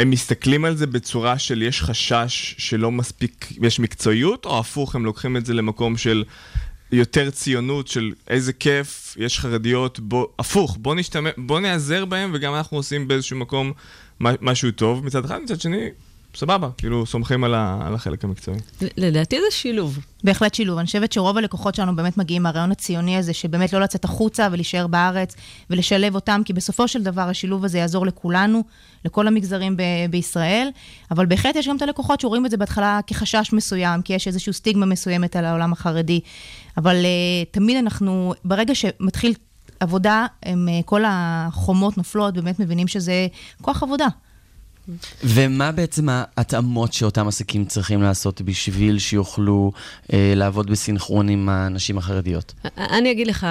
[0.00, 5.04] הם מסתכלים על זה בצורה של יש חשש שלא מספיק, יש מקצועיות, או הפוך, הם
[5.04, 6.24] לוקחים את זה למקום של
[6.92, 12.54] יותר ציונות, של איזה כיף, יש חרדיות, בוא, הפוך, בוא נשתמש, בוא נעזר בהם, וגם
[12.54, 13.72] אנחנו עושים באיזשהו מקום
[14.20, 15.88] משהו טוב מצד אחד, מצד שני,
[16.34, 18.58] סבבה, כאילו סומכים על, ה, על החלק המקצועי.
[18.96, 19.98] לדעתי זה שילוב.
[20.24, 20.78] בהחלט שילוב.
[20.78, 24.86] אני חושבת שרוב הלקוחות שלנו באמת מגיעים מהרעיון הציוני הזה, שבאמת לא לצאת החוצה ולהישאר
[24.86, 25.36] בארץ
[25.70, 28.64] ולשלב אותם, כי בסופו של דבר השילוב הזה יעזור לכולנו,
[29.04, 30.68] לכל המגזרים ב- בישראל,
[31.10, 34.52] אבל בהחלט יש גם את הלקוחות שרואים את זה בהתחלה כחשש מסוים, כי יש איזושהי
[34.52, 36.20] סטיגמה מסוימת על העולם החרדי,
[36.78, 39.34] אבל uh, תמיד אנחנו, ברגע שמתחיל
[39.80, 43.26] עבודה, הם, uh, כל החומות נופלות, באמת מבינים שזה
[43.62, 44.06] כוח עבודה.
[45.24, 49.72] ומה בעצם ההתאמות שאותם עסקים צריכים לעשות בשביל שיוכלו
[50.12, 52.54] אה, לעבוד בסינכרון עם הנשים החרדיות?
[52.76, 53.46] אני אגיד לך,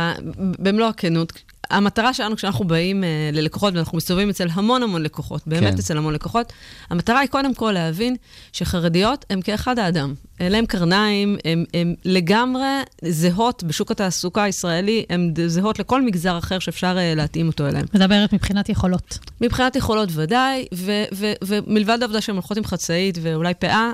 [0.60, 1.34] במלוא הכנות,
[1.70, 5.80] המטרה שלנו כשאנחנו באים uh, ללקוחות, ואנחנו מסתובבים אצל המון המון לקוחות, באמת כן.
[5.80, 6.54] אצל המון לקוחות,
[6.90, 8.16] המטרה היא קודם כל להבין
[8.54, 10.14] שחרדיות הן כאחד האדם.
[10.40, 11.38] אין להם קרניים,
[11.74, 12.68] הן לגמרי
[13.04, 17.86] זהות בשוק התעסוקה הישראלי, הן זהות לכל מגזר אחר שאפשר uh, להתאים אותו אליהם.
[17.94, 19.20] מדברת מבחינת יכולות.
[19.42, 23.92] מבחינת יכולות ודאי, ו- ו- ומלבד העובדה שהן הולכות עם חצאית ואולי פאה,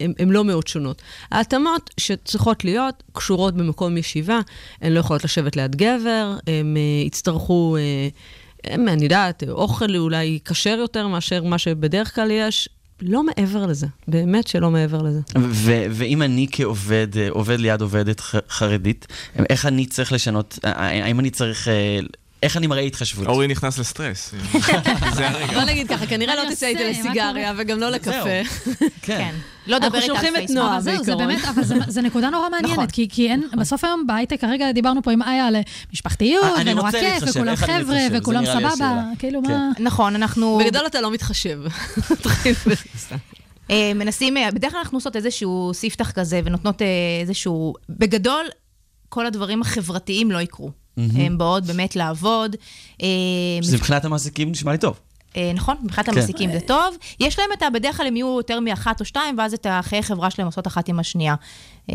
[0.00, 1.02] הן לא מאוד שונות.
[1.30, 4.40] ההתאמות שצריכות להיות קשורות במקום ישיבה,
[4.82, 7.76] הן לא יכולות לשבת ליד גבר, הן uh, יצטרכו,
[8.70, 12.68] אני יודעת, אוכל אולי כשר יותר מאשר מה שבדרך כלל יש.
[13.02, 15.20] לא מעבר לזה, באמת שלא מעבר לזה.
[15.38, 19.06] ו- ואם אני כעובד, אה, עובד ליד עובדת חרדית,
[19.50, 20.72] איך אני צריך לשנות, אה,
[21.04, 21.98] האם אני צריך אה,
[22.42, 23.26] איך אני מראה התחשבות?
[23.26, 24.34] אורי נכנס לסטרס.
[25.14, 25.52] זה הרגע.
[25.54, 28.12] בוא נגיד ככה, כנראה לא תצא איתי לסיגריה וגם לא לקפה.
[29.02, 29.34] כן.
[29.66, 30.56] לא אנחנו דבר איתה על שולחים את פייסבוק.
[30.58, 31.26] נועה אבל זהו, זה בעיקרון.
[31.28, 32.62] באמת, אבל זה- זה נקודה נורא נכון.
[32.62, 35.56] מעניינת, כי- כי אין, בסוף היום בהייטק, כרגע דיברנו פה עם איה על
[35.92, 39.02] משפחתיות, אני ונורא כיף, וכולם חבר'ה, וכולם סבבה.
[39.18, 39.50] כאילו כן.
[39.52, 39.70] מה...
[39.78, 40.58] נכון, אנחנו...
[40.64, 41.58] בגדול אתה לא מתחשב.
[43.70, 46.86] אה, מנסים, אה, בדרך כלל אנחנו עושות איזשהו ספתח כזה ונותנות אה,
[47.20, 48.46] איזשהו, בגדול,
[49.08, 50.70] כל הדברים החברתיים לא יקרו.
[50.96, 51.20] מהמם.
[51.20, 52.56] הן באות באמת לעבוד.
[53.02, 53.08] אה,
[53.62, 54.98] שזה מבחינת המעסיקים נשמע לי טוב.
[55.36, 56.12] אה, נכון, מבחינת כן.
[56.12, 56.96] המעסיקים זה טוב.
[57.20, 57.70] יש להם את ה...
[57.70, 60.88] בדרך כלל הם יהיו יותר מאחת או שתיים, ואז את החיי חברה שלהם עושות אחת
[60.88, 61.34] עם השנייה.
[61.90, 61.94] אה,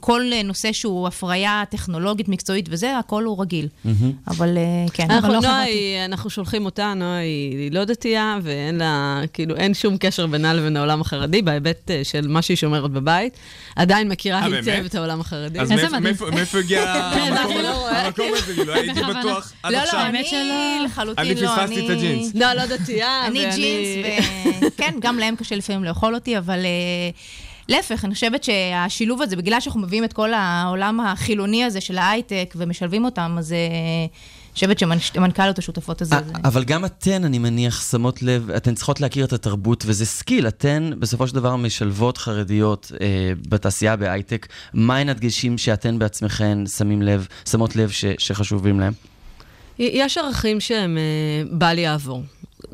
[0.00, 3.68] כל נושא שהוא הפריה טכנולוגית, מקצועית וזה, הכל הוא רגיל.
[4.28, 4.62] אבל אה,
[4.92, 5.70] כן, אנחנו, אבל לא נועה, חברתי.
[5.70, 10.26] היא- אנחנו שולחים אותה, נועה היא היא לא דתייה, ואין לה, כאילו, אין שום קשר
[10.26, 13.36] בינה לבין העולם החרדי, בהיבט אה, של מה שהיא שומרת בבית.
[13.76, 14.82] עדיין מכירה היטב?
[14.86, 15.60] את העולם החרדי.
[15.60, 17.98] אז מאיפה- הגיע כן, המקום אני לא הזה?
[18.06, 19.00] המקום הזה, כאילו, הייתי.
[19.00, 20.00] בטוח עד לא, לא, עכשיו.
[20.06, 20.22] אני
[20.84, 22.32] לחלוטין אני לא, פספסתי את הג'ינס.
[22.34, 24.06] לא, לא דתייה, אני ואני- ג'ינס,
[24.66, 26.58] וכן, גם להם קשה לפעמים לאכול אותי, אבל
[27.68, 32.54] להפך, אני חושבת שהשילוב הזה, בגלל שאנחנו מביאים את כל העולם החילוני הזה של ההייטק
[32.56, 36.32] ומשלבים אותם, אז אה, אני חושבת שמנכ"ליות השותפות הזה, זה...
[36.44, 40.48] אבל גם אתן, אני מניח, שמות לב, אתן צריכות להכיר את התרבות, וזה סקיל.
[40.48, 44.46] אתן בסופו של דבר משלבות חרדיות אה, בתעשייה, בהייטק.
[44.74, 48.92] מהן הדגשים שאתן בעצמכן שמים לב, שמות לב ש, שחשובים להם?
[49.78, 51.02] יש ערכים שהם אה,
[51.58, 52.22] בל יעבור.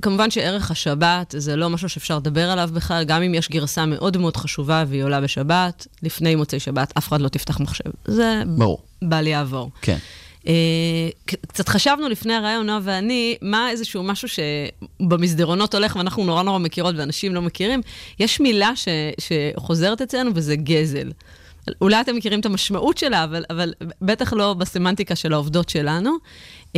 [0.02, 4.16] כמובן שערך השבת זה לא משהו שאפשר לדבר עליו בכלל, גם אם יש גרסה מאוד
[4.16, 7.90] מאוד חשובה והיא עולה בשבת, לפני מוצאי שבת אף אחד לא תפתח מחשב.
[8.04, 8.82] זה ברור.
[9.02, 9.70] בל יעבור.
[9.82, 9.96] כן.
[10.48, 16.58] אה, קצת חשבנו לפני הרעיון, נועה ואני, מה איזשהו משהו שבמסדרונות הולך ואנחנו נורא נורא
[16.58, 17.80] מכירות ואנשים לא מכירים.
[18.18, 21.10] יש מילה ש, שחוזרת אצלנו וזה גזל.
[21.80, 23.72] אולי אתם מכירים את המשמעות שלה, אבל, אבל
[24.02, 26.16] בטח לא בסמנטיקה של העובדות שלנו.
[26.72, 26.76] Um,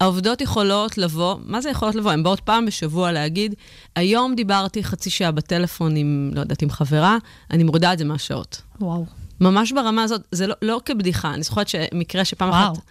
[0.00, 2.12] העובדות יכולות לבוא, מה זה יכולות לבוא?
[2.12, 3.54] הן באות פעם בשבוע להגיד,
[3.96, 7.16] היום דיברתי חצי שעה בטלפון עם, לא יודעת, עם חברה,
[7.50, 8.62] אני מורידה את זה מהשעות.
[8.80, 9.06] וואו.
[9.40, 12.72] ממש ברמה הזאת, זה לא, לא כבדיחה, אני זוכרת שמקרה שפעם וואו.
[12.72, 12.82] אחת...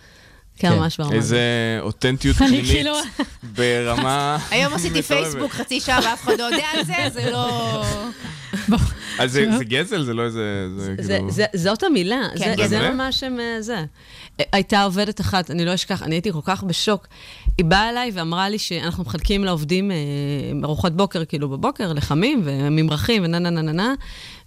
[0.57, 1.15] כן, ממש ברמה.
[1.15, 1.39] איזה
[1.81, 2.97] אותנטיות אני פנימית כאילו-
[3.43, 4.37] ברמה...
[4.51, 5.01] היום עשיתי.
[5.09, 7.83] פייסבוק חצי שעה ואף אחד לא יודע על זה, זה לא...
[9.19, 10.03] אז זה זה גזל?
[10.03, 10.67] זה לא איזה...
[10.77, 11.31] זה זה, כאילו...
[11.31, 12.89] זה, זאת המילה, כן, זה?
[12.89, 13.85] ממש הם, אה, זה.
[14.51, 17.07] הייתה עובדת אחת, אני לא אשכח, אני הייתי כל כך בשוק.
[17.57, 19.97] היא באה אליי ואמרה לי שאנחנו מחלקים לעובדים אה,
[20.63, 23.93] ארוחת בוקר, כאילו בבוקר, לחמים וממרחים ונה נה נה נה נה,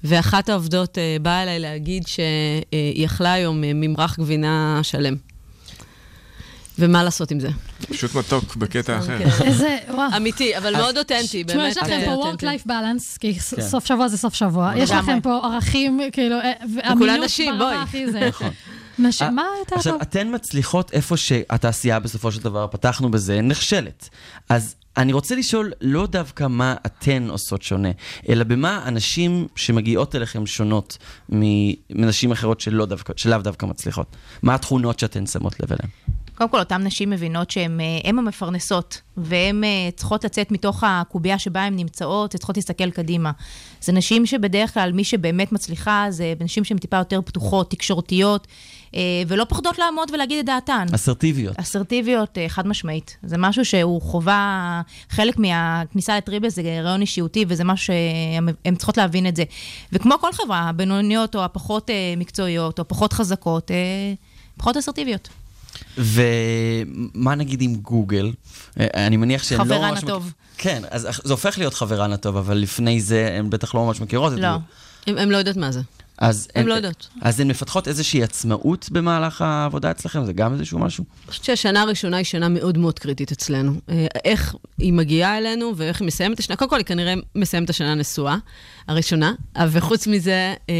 [0.04, 5.14] ואחת העובדות אה, באה אליי להגיד שהיא אכלה היום אה, ממרח גבינה שלם.
[6.79, 7.49] ומה לעשות עם זה?
[7.89, 9.18] פשוט מתוק בקטע אחר.
[9.45, 10.16] איזה, וואו.
[10.16, 12.33] אמיתי, אבל מאוד אותנטי, תשמעו, באמת יש לכם אה, פה.
[12.33, 13.62] Work-Life Balance, כי כן.
[13.62, 14.72] סוף שבוע זה סוף שבוע.
[14.76, 14.91] יש.
[14.91, 17.83] לכם פה ערכים, כאילו, אה, ואמינות נשים, ברמה בואי.
[17.83, 18.31] הכי זה.
[18.99, 20.03] נשים, אה, מה יותר עכשיו, טוב?
[20.03, 24.09] אתן מצליחות איפה שהתעשייה בסופו של דבר, פתחנו בזה, נכשלת.
[24.49, 27.89] אז אני רוצה לשאול לא דווקא מה אתן עושות שונה,
[28.29, 30.99] אלא במה הנשים שמגיעות אליכם שונות
[31.35, 34.16] מ- מנשים אחרות שלא דווקא, שלאו דווקא מצליחות.
[34.43, 36.18] מה התכונות שאתן שמות לב אליהן?
[36.39, 41.39] קודם כל, אותן נשים מבינות שהן אה, הן המפרנסות, והן אה, צריכות לצאת מתוך הקובייה
[41.39, 43.30] שבה הן נמצאות, צריכות להסתכל קדימה.
[43.80, 48.47] זה נשים שבדרך כלל, מי שבאמת מצליחה, זה נשים שהן טיפה יותר פתוחות, תקשורתיות,
[48.95, 50.86] אה, ולא פוחדות לעמוד ולהגיד את דעתן.
[50.95, 51.59] אסרטיביות.
[51.59, 53.16] אסרטיביות, חד משמעית.
[53.22, 54.80] זה משהו שהוא חובה,
[55.11, 59.45] חלק מהכניסה לטריבל זה רעיון אישיותי, וזה משהו שהן צריכות להבין את זה.
[59.93, 63.70] וכמו כל חברה, הבינוניות או הפחות מקצועיות, או פחות חזקות,
[64.57, 65.28] פחות אסרטיביות.
[65.99, 68.33] ומה נגיד עם גוגל?
[68.81, 69.74] אה, אני מניח שהן לא ממש...
[69.76, 70.33] חברן מכ- הטוב.
[70.59, 74.33] כן, אז זה הופך להיות חברן הטוב, אבל לפני זה הן בטח לא ממש מכירות
[74.33, 74.43] את לא.
[74.43, 75.12] זה.
[75.12, 75.81] הם הם לא יודעות מה זה.
[76.19, 77.09] אז הן לא יודעות.
[77.23, 80.25] אז הן מפתחות איזושהי עצמאות במהלך העבודה אצלכם?
[80.25, 81.05] זה גם איזשהו משהו?
[81.25, 83.73] אני חושבת שהשנה הראשונה היא שנה מאוד מאוד קריטית אצלנו.
[83.89, 86.57] אה, איך היא מגיעה אלינו ואיך היא מסיימת את השנה.
[86.57, 88.37] קודם כל, היא כנראה מסיימת את השנה נשואה,
[88.89, 90.75] הראשונה, אה, וחוץ מזה, אה,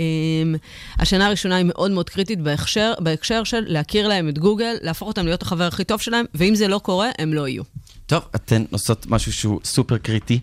[0.00, 0.58] אה,
[0.98, 5.24] השנה הראשונה היא מאוד מאוד קריטית בהקשר, בהקשר של להכיר להם את גוגל, להפוך אותם
[5.24, 7.62] להיות החבר הכי טוב שלהם, ואם זה לא קורה, הם לא יהיו.
[8.06, 10.40] טוב, אתן עושות משהו שהוא סופר קריטי.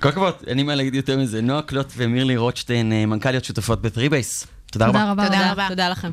[0.00, 1.40] כל הכבוד, אין לי מה להגיד יותר מזה.
[1.40, 4.46] נועה קלוט ומירלי רוטשטיין, אה, מנכ"ליות שותפות בטריבייס.
[4.72, 5.14] תודה רבה.
[5.26, 5.66] תודה רבה.
[5.68, 6.12] תודה לכם.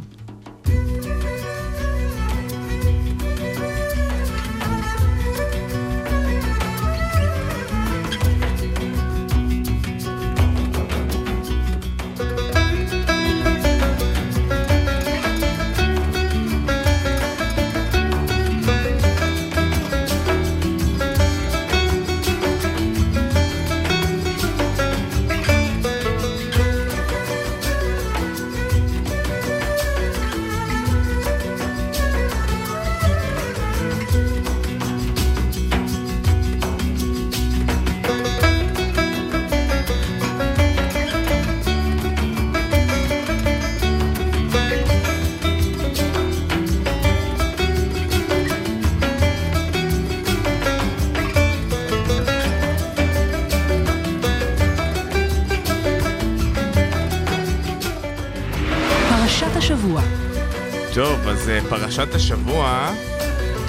[61.86, 62.94] אז אה, פרשת השבוע,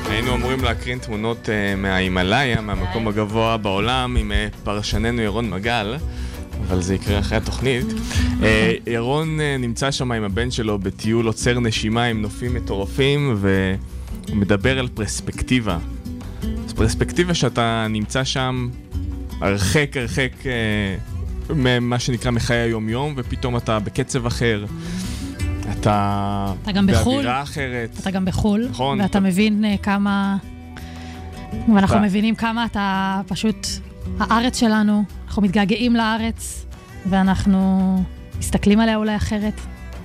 [0.09, 5.97] היינו אמורים להקרין תמונות uh, מההימאליה, מהמקום הגבוה בעולם, עם uh, פרשננו ירון מגל,
[6.69, 7.87] אבל זה יקרה אחרי התוכנית.
[7.87, 8.45] Uh,
[8.87, 14.79] ירון uh, נמצא שם עם הבן שלו בטיול עוצר נשימה עם נופים מטורפים, והוא מדבר
[14.79, 15.79] על פרספקטיבה.
[16.67, 18.69] אז פרספקטיבה שאתה נמצא שם
[19.41, 24.65] הרחק הרחק uh, ממה שנקרא מחיי היום-יום, ופתאום אתה בקצב אחר.
[25.81, 27.15] אתה, אתה גם בחו"ל.
[27.15, 27.97] באווירה אחרת.
[28.01, 28.67] אתה גם בחו"ל.
[28.71, 29.01] נכון.
[29.01, 30.37] ואתה מבין אה, כמה...
[31.75, 33.67] ואנחנו אתה- מבינים כמה אתה פשוט...
[34.21, 36.67] הארץ שלנו, אנחנו מתגעגעים לארץ,
[37.11, 38.03] ואנחנו
[38.39, 39.61] מסתכלים עליה אולי אחרת.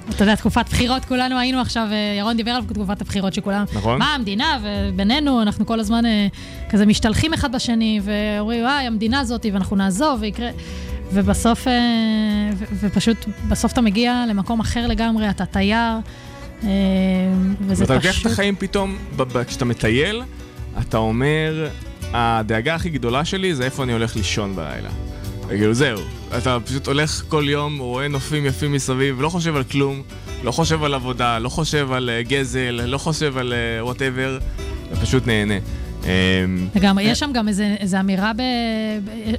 [0.10, 4.00] אתה יודע, תקופת בחירות, כולנו היינו עכשיו, אה, ירון דיבר על תקופת הבחירות שכולם, נכון.
[4.00, 6.28] מה המדינה, ובינינו, אנחנו כל הזמן אה,
[6.70, 10.50] כזה משתלחים אחד בשני, ואומרים, וואי, המדינה הזאת, ואנחנו נעזוב, ויקרה...
[11.14, 11.74] ובסוף, אה,
[12.58, 15.98] ו- ופשוט, בסוף אתה מגיע למקום אחר לגמרי, אתה תייר,
[16.64, 16.70] אה,
[17.68, 18.26] וזה ואתה לוקח פשוט...
[18.26, 18.98] את החיים פתאום,
[19.48, 20.22] כשאתה מטייל,
[20.80, 21.68] אתה אומר,
[22.14, 24.90] הדאגה הכי גדולה שלי זה איפה אני הולך לישון בלילה.
[25.48, 26.00] כאילו זהו,
[26.38, 30.02] אתה פשוט הולך כל יום, רואה נופים יפים מסביב, לא חושב על כלום,
[30.44, 34.40] לא חושב על עבודה, לא חושב על אה, גזל, לא חושב על וואטאבר,
[34.92, 35.56] אתה פשוט נהנה.
[36.04, 37.48] אמ, לגמרי, יש שם גם
[37.80, 38.32] איזה אמירה,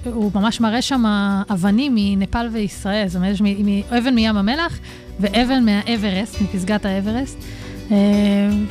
[0.04, 1.04] הוא ממש מראה שם
[1.50, 3.42] אבנים מנפאל וישראל, זאת אומרת, יש
[3.98, 4.78] אבן מים המלח
[5.20, 7.38] ואבן מהאברסט, מפסגת האברסט,
[7.90, 7.96] אה,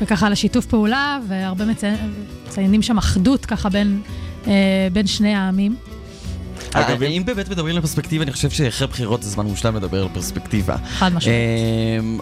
[0.02, 1.88] וככה על השיתוף פעולה, והרבה מצי-
[2.48, 4.02] מציינים שם אחדות ככה בין,
[4.48, 4.54] אה,
[4.94, 5.76] בין שני העמים.
[6.74, 10.10] אגב, אם באמת מדברים על פרספקטיבה, אני חושב שאחרי בחירות זה זמן מושלם לדבר על
[10.14, 10.78] פרספקטיבה.
[10.78, 11.38] חד משמעית.
[12.00, 12.20] אמ,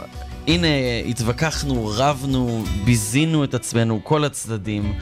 [0.47, 0.67] הנה,
[1.09, 4.93] התווכחנו, רבנו, ביזינו את עצמנו, כל הצדדים,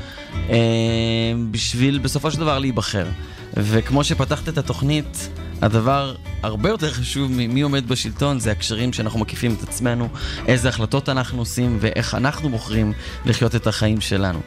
[1.52, 3.06] בשביל בסופו של דבר להיבחר.
[3.54, 5.30] וכמו שפתחת את התוכנית,
[5.62, 10.10] הדבר הרבה יותר חשוב ממי עומד בשלטון זה הקשרים שאנחנו מקיפים את עצמנו,
[10.48, 12.94] איזה החלטות אנחנו עושים ואיך אנחנו בוחרים
[13.26, 14.40] לחיות את החיים שלנו.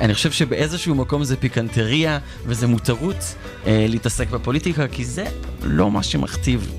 [0.00, 3.34] אני חושב שבאיזשהו מקום זה פיקנטריה וזה מותרות
[3.66, 5.24] אה, להתעסק בפוליטיקה, כי זה
[5.62, 6.72] לא מה שמכתיב.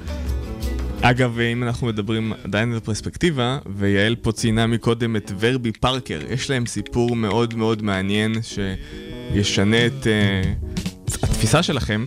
[1.02, 6.50] אגב, אם אנחנו מדברים עדיין על פרספקטיבה, ויעל פה ציינה מקודם את ורבי פארקר, יש
[6.50, 12.06] להם סיפור מאוד מאוד מעניין שישנה את uh, התפיסה שלכם.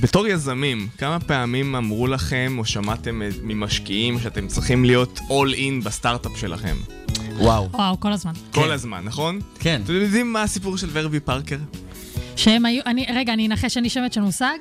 [0.00, 6.32] בתור יזמים, כמה פעמים אמרו לכם או שמעתם ממשקיעים שאתם צריכים להיות all in בסטארט-אפ
[6.36, 6.76] שלכם?
[7.38, 7.68] וואו.
[7.72, 8.32] וואו, כל הזמן.
[8.50, 9.40] כל הזמן, נכון?
[9.58, 9.80] כן.
[9.84, 11.58] אתם יודעים מה הסיפור של ורבי פארקר?
[12.36, 14.58] שהם היו, אני, רגע, אני אנחש, אני שמץ של מושג,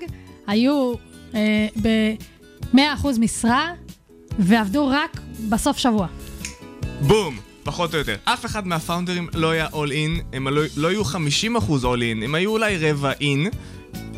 [0.48, 0.94] היו
[1.36, 1.68] אה,
[2.74, 3.72] ב-100% משרה
[4.40, 6.08] ועבדו רק בסוף שבוע.
[7.02, 7.40] בום!
[7.64, 8.16] פחות או יותר.
[8.24, 11.06] אף אחד מהפאונדרים לא היה all in, הם לא, לא היו 50%
[11.82, 13.56] all in, הם היו אולי רבע in.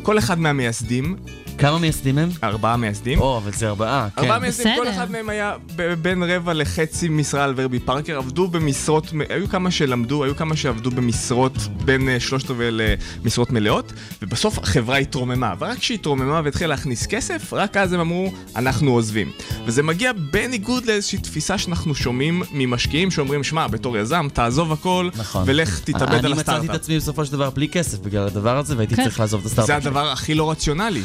[0.02, 1.16] כל אחד מהמייסדים.
[1.58, 2.28] כמה מייסדים הם?
[2.42, 3.20] ארבעה מייסדים.
[3.20, 4.22] או, אבל זה ארבעה, כן.
[4.22, 4.88] ארבעה מייסדים, כל.
[4.88, 5.54] אחד מהם היה
[6.02, 10.90] בין רבע לחצי משרה על ורבי פארקר, עבדו במשרות, היו כמה שלמדו, היו כמה שעבדו
[10.90, 11.52] במשרות
[11.84, 13.92] בין אה, שלושת רבעי למשרות מלאות,
[14.22, 19.32] ובסוף החברה התרוממה, ורק כשהיא התרוממה והתחילה להכניס כסף, רק אז הם אמרו, אנחנו עוזבים.
[19.64, 25.42] וזה מגיע בניגוד לאיזושהי תפיסה שאנחנו שומעים ממשקיעים שאומרים, שמע, בתור יזם, תעזוב הכל, נכון.
[25.46, 26.70] ולך תתאבד על אני מצאתי הסטארט-אפ.
[26.70, 29.04] את עצמי בסופו של דבר בלי כסף בגלל הדבר הזה, והייתי כן.
[29.04, 29.82] צריך לעזוב את הסטארט-אפ.
[29.82, 31.02] זה הדבר הכי לא רציונלי.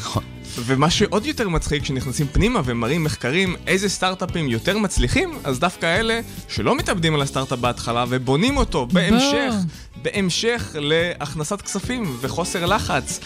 [0.59, 6.19] ומה שעוד יותר מצחיק, כשנכנסים פנימה ומראים מחקרים איזה סטארט-אפים יותר מצליחים, אז דווקא אלה
[6.47, 9.53] שלא מתאבדים על הסטארט-אפ בהתחלה ובונים אותו בהמשך,
[10.01, 13.19] בהמשך להכנסת כספים וחוסר לחץ,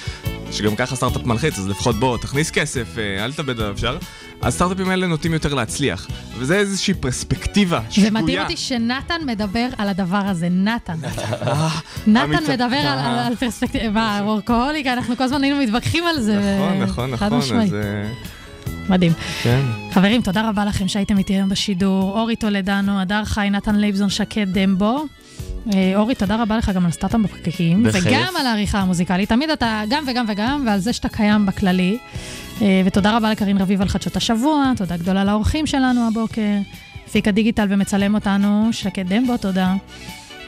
[0.52, 3.98] שגם ככה סטארט-אפ מלחיץ, אז לפחות בוא, תכניס כסף, אה, אל תתאבד עליו אפשר.
[4.42, 6.08] הסטארט-אפים האלה נוטים יותר להצליח,
[6.38, 8.12] וזה איזושהי פרספקטיבה שגויה.
[8.12, 10.94] זה מדהים אותי שנתן מדבר על הדבר הזה, נתן.
[11.48, 11.70] אה,
[12.08, 12.44] נתן.
[12.54, 16.40] מדבר על- על על פרספקטיבה, מה, וורקהוליקה, אנחנו כל הזמן היינו מתווכחים על זה.
[16.82, 17.60] נכון, נכון, נכון.
[17.62, 17.74] אז...
[17.74, 18.10] אה,
[18.90, 19.12] מדהים.
[19.44, 19.62] כן.
[19.94, 22.20] חברים, תודה רבה לכם שהייתם איתי היום בשידור.
[22.20, 25.06] אורי טולדנו, הדר חי, נתן לייבזון, שקד דמבו.
[25.74, 27.84] אה, אורי, תודה רבה לך גם על סטארט-אפ בפקקים.
[27.94, 29.30] וגם על העריכה המוזיקלית.
[29.30, 31.98] תמיד אתה גם וגם וגם, ועל זה שאתה קיים בכללי.
[32.62, 36.58] אה, ותודה רבה לקרין רביב על חדשות השבוע, תודה גדולה לאורחים שלנו הבוקר.
[37.08, 39.74] הפיק הדיגיטל ומצלם אותנו, שקד דמבו, תודה.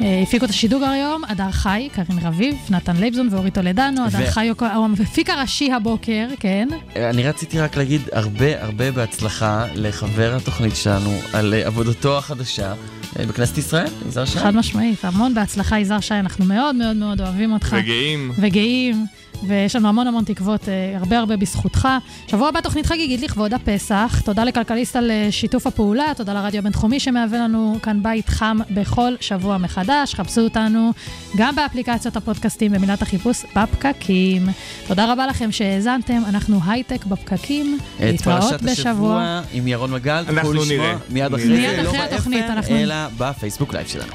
[0.01, 4.32] אה, הפיקו את השידור היום, הדר חי, קרין רביב, נתן לייבזון ואורי טולדנו, הדר ו-
[4.32, 6.67] חי הוא המפיק הראשי הבוקר, כן.
[6.95, 12.74] אני רציתי רק להגיד הרבה הרבה בהצלחה לחבר התוכנית שלנו על עבודתו החדשה.
[13.20, 14.39] אה, בכנסת ישראל, יזהר שי.
[14.39, 17.76] חד משמעית, המון בהצלחה, יזהר שי, אנחנו מאוד מאוד מאוד אוהבים אותך.
[17.80, 18.32] וגאים.
[18.39, 19.05] וגאים,
[19.47, 21.88] ויש לנו המון המון תקוות, אה, הרבה הרבה בזכותך.
[22.28, 24.22] שבוע הבא תוכנית חגיגית לכבוד הפסח.
[24.26, 29.13] תודה לכלכליסט על אה, שיתוף הפעולה, תודה לרדיו הבינתחומי שמהווה לנו כאן בית חם בכל
[29.22, 30.15] שבוע מחדש.
[30.15, 30.91] חפשו אותנו
[31.38, 34.47] גם באפליקציות הפודקאסטים במילת החיפוש בפקקים.
[34.88, 37.78] תודה רבה לכם שהאזנתם, אנחנו הייטק בפקקים.
[37.97, 38.72] את להתראות פרשת בשבוע.
[38.72, 40.95] השבוע עם ירון מגל, אנחנו תוכלו לשמוע נראה.
[41.09, 44.14] מיד אחרי מיד אחרי לא התוכנית, אנחנו- אלא בפייסבוק לייב שלנו.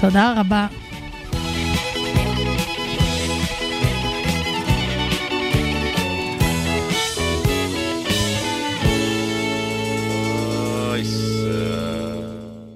[0.00, 0.66] תודה רבה.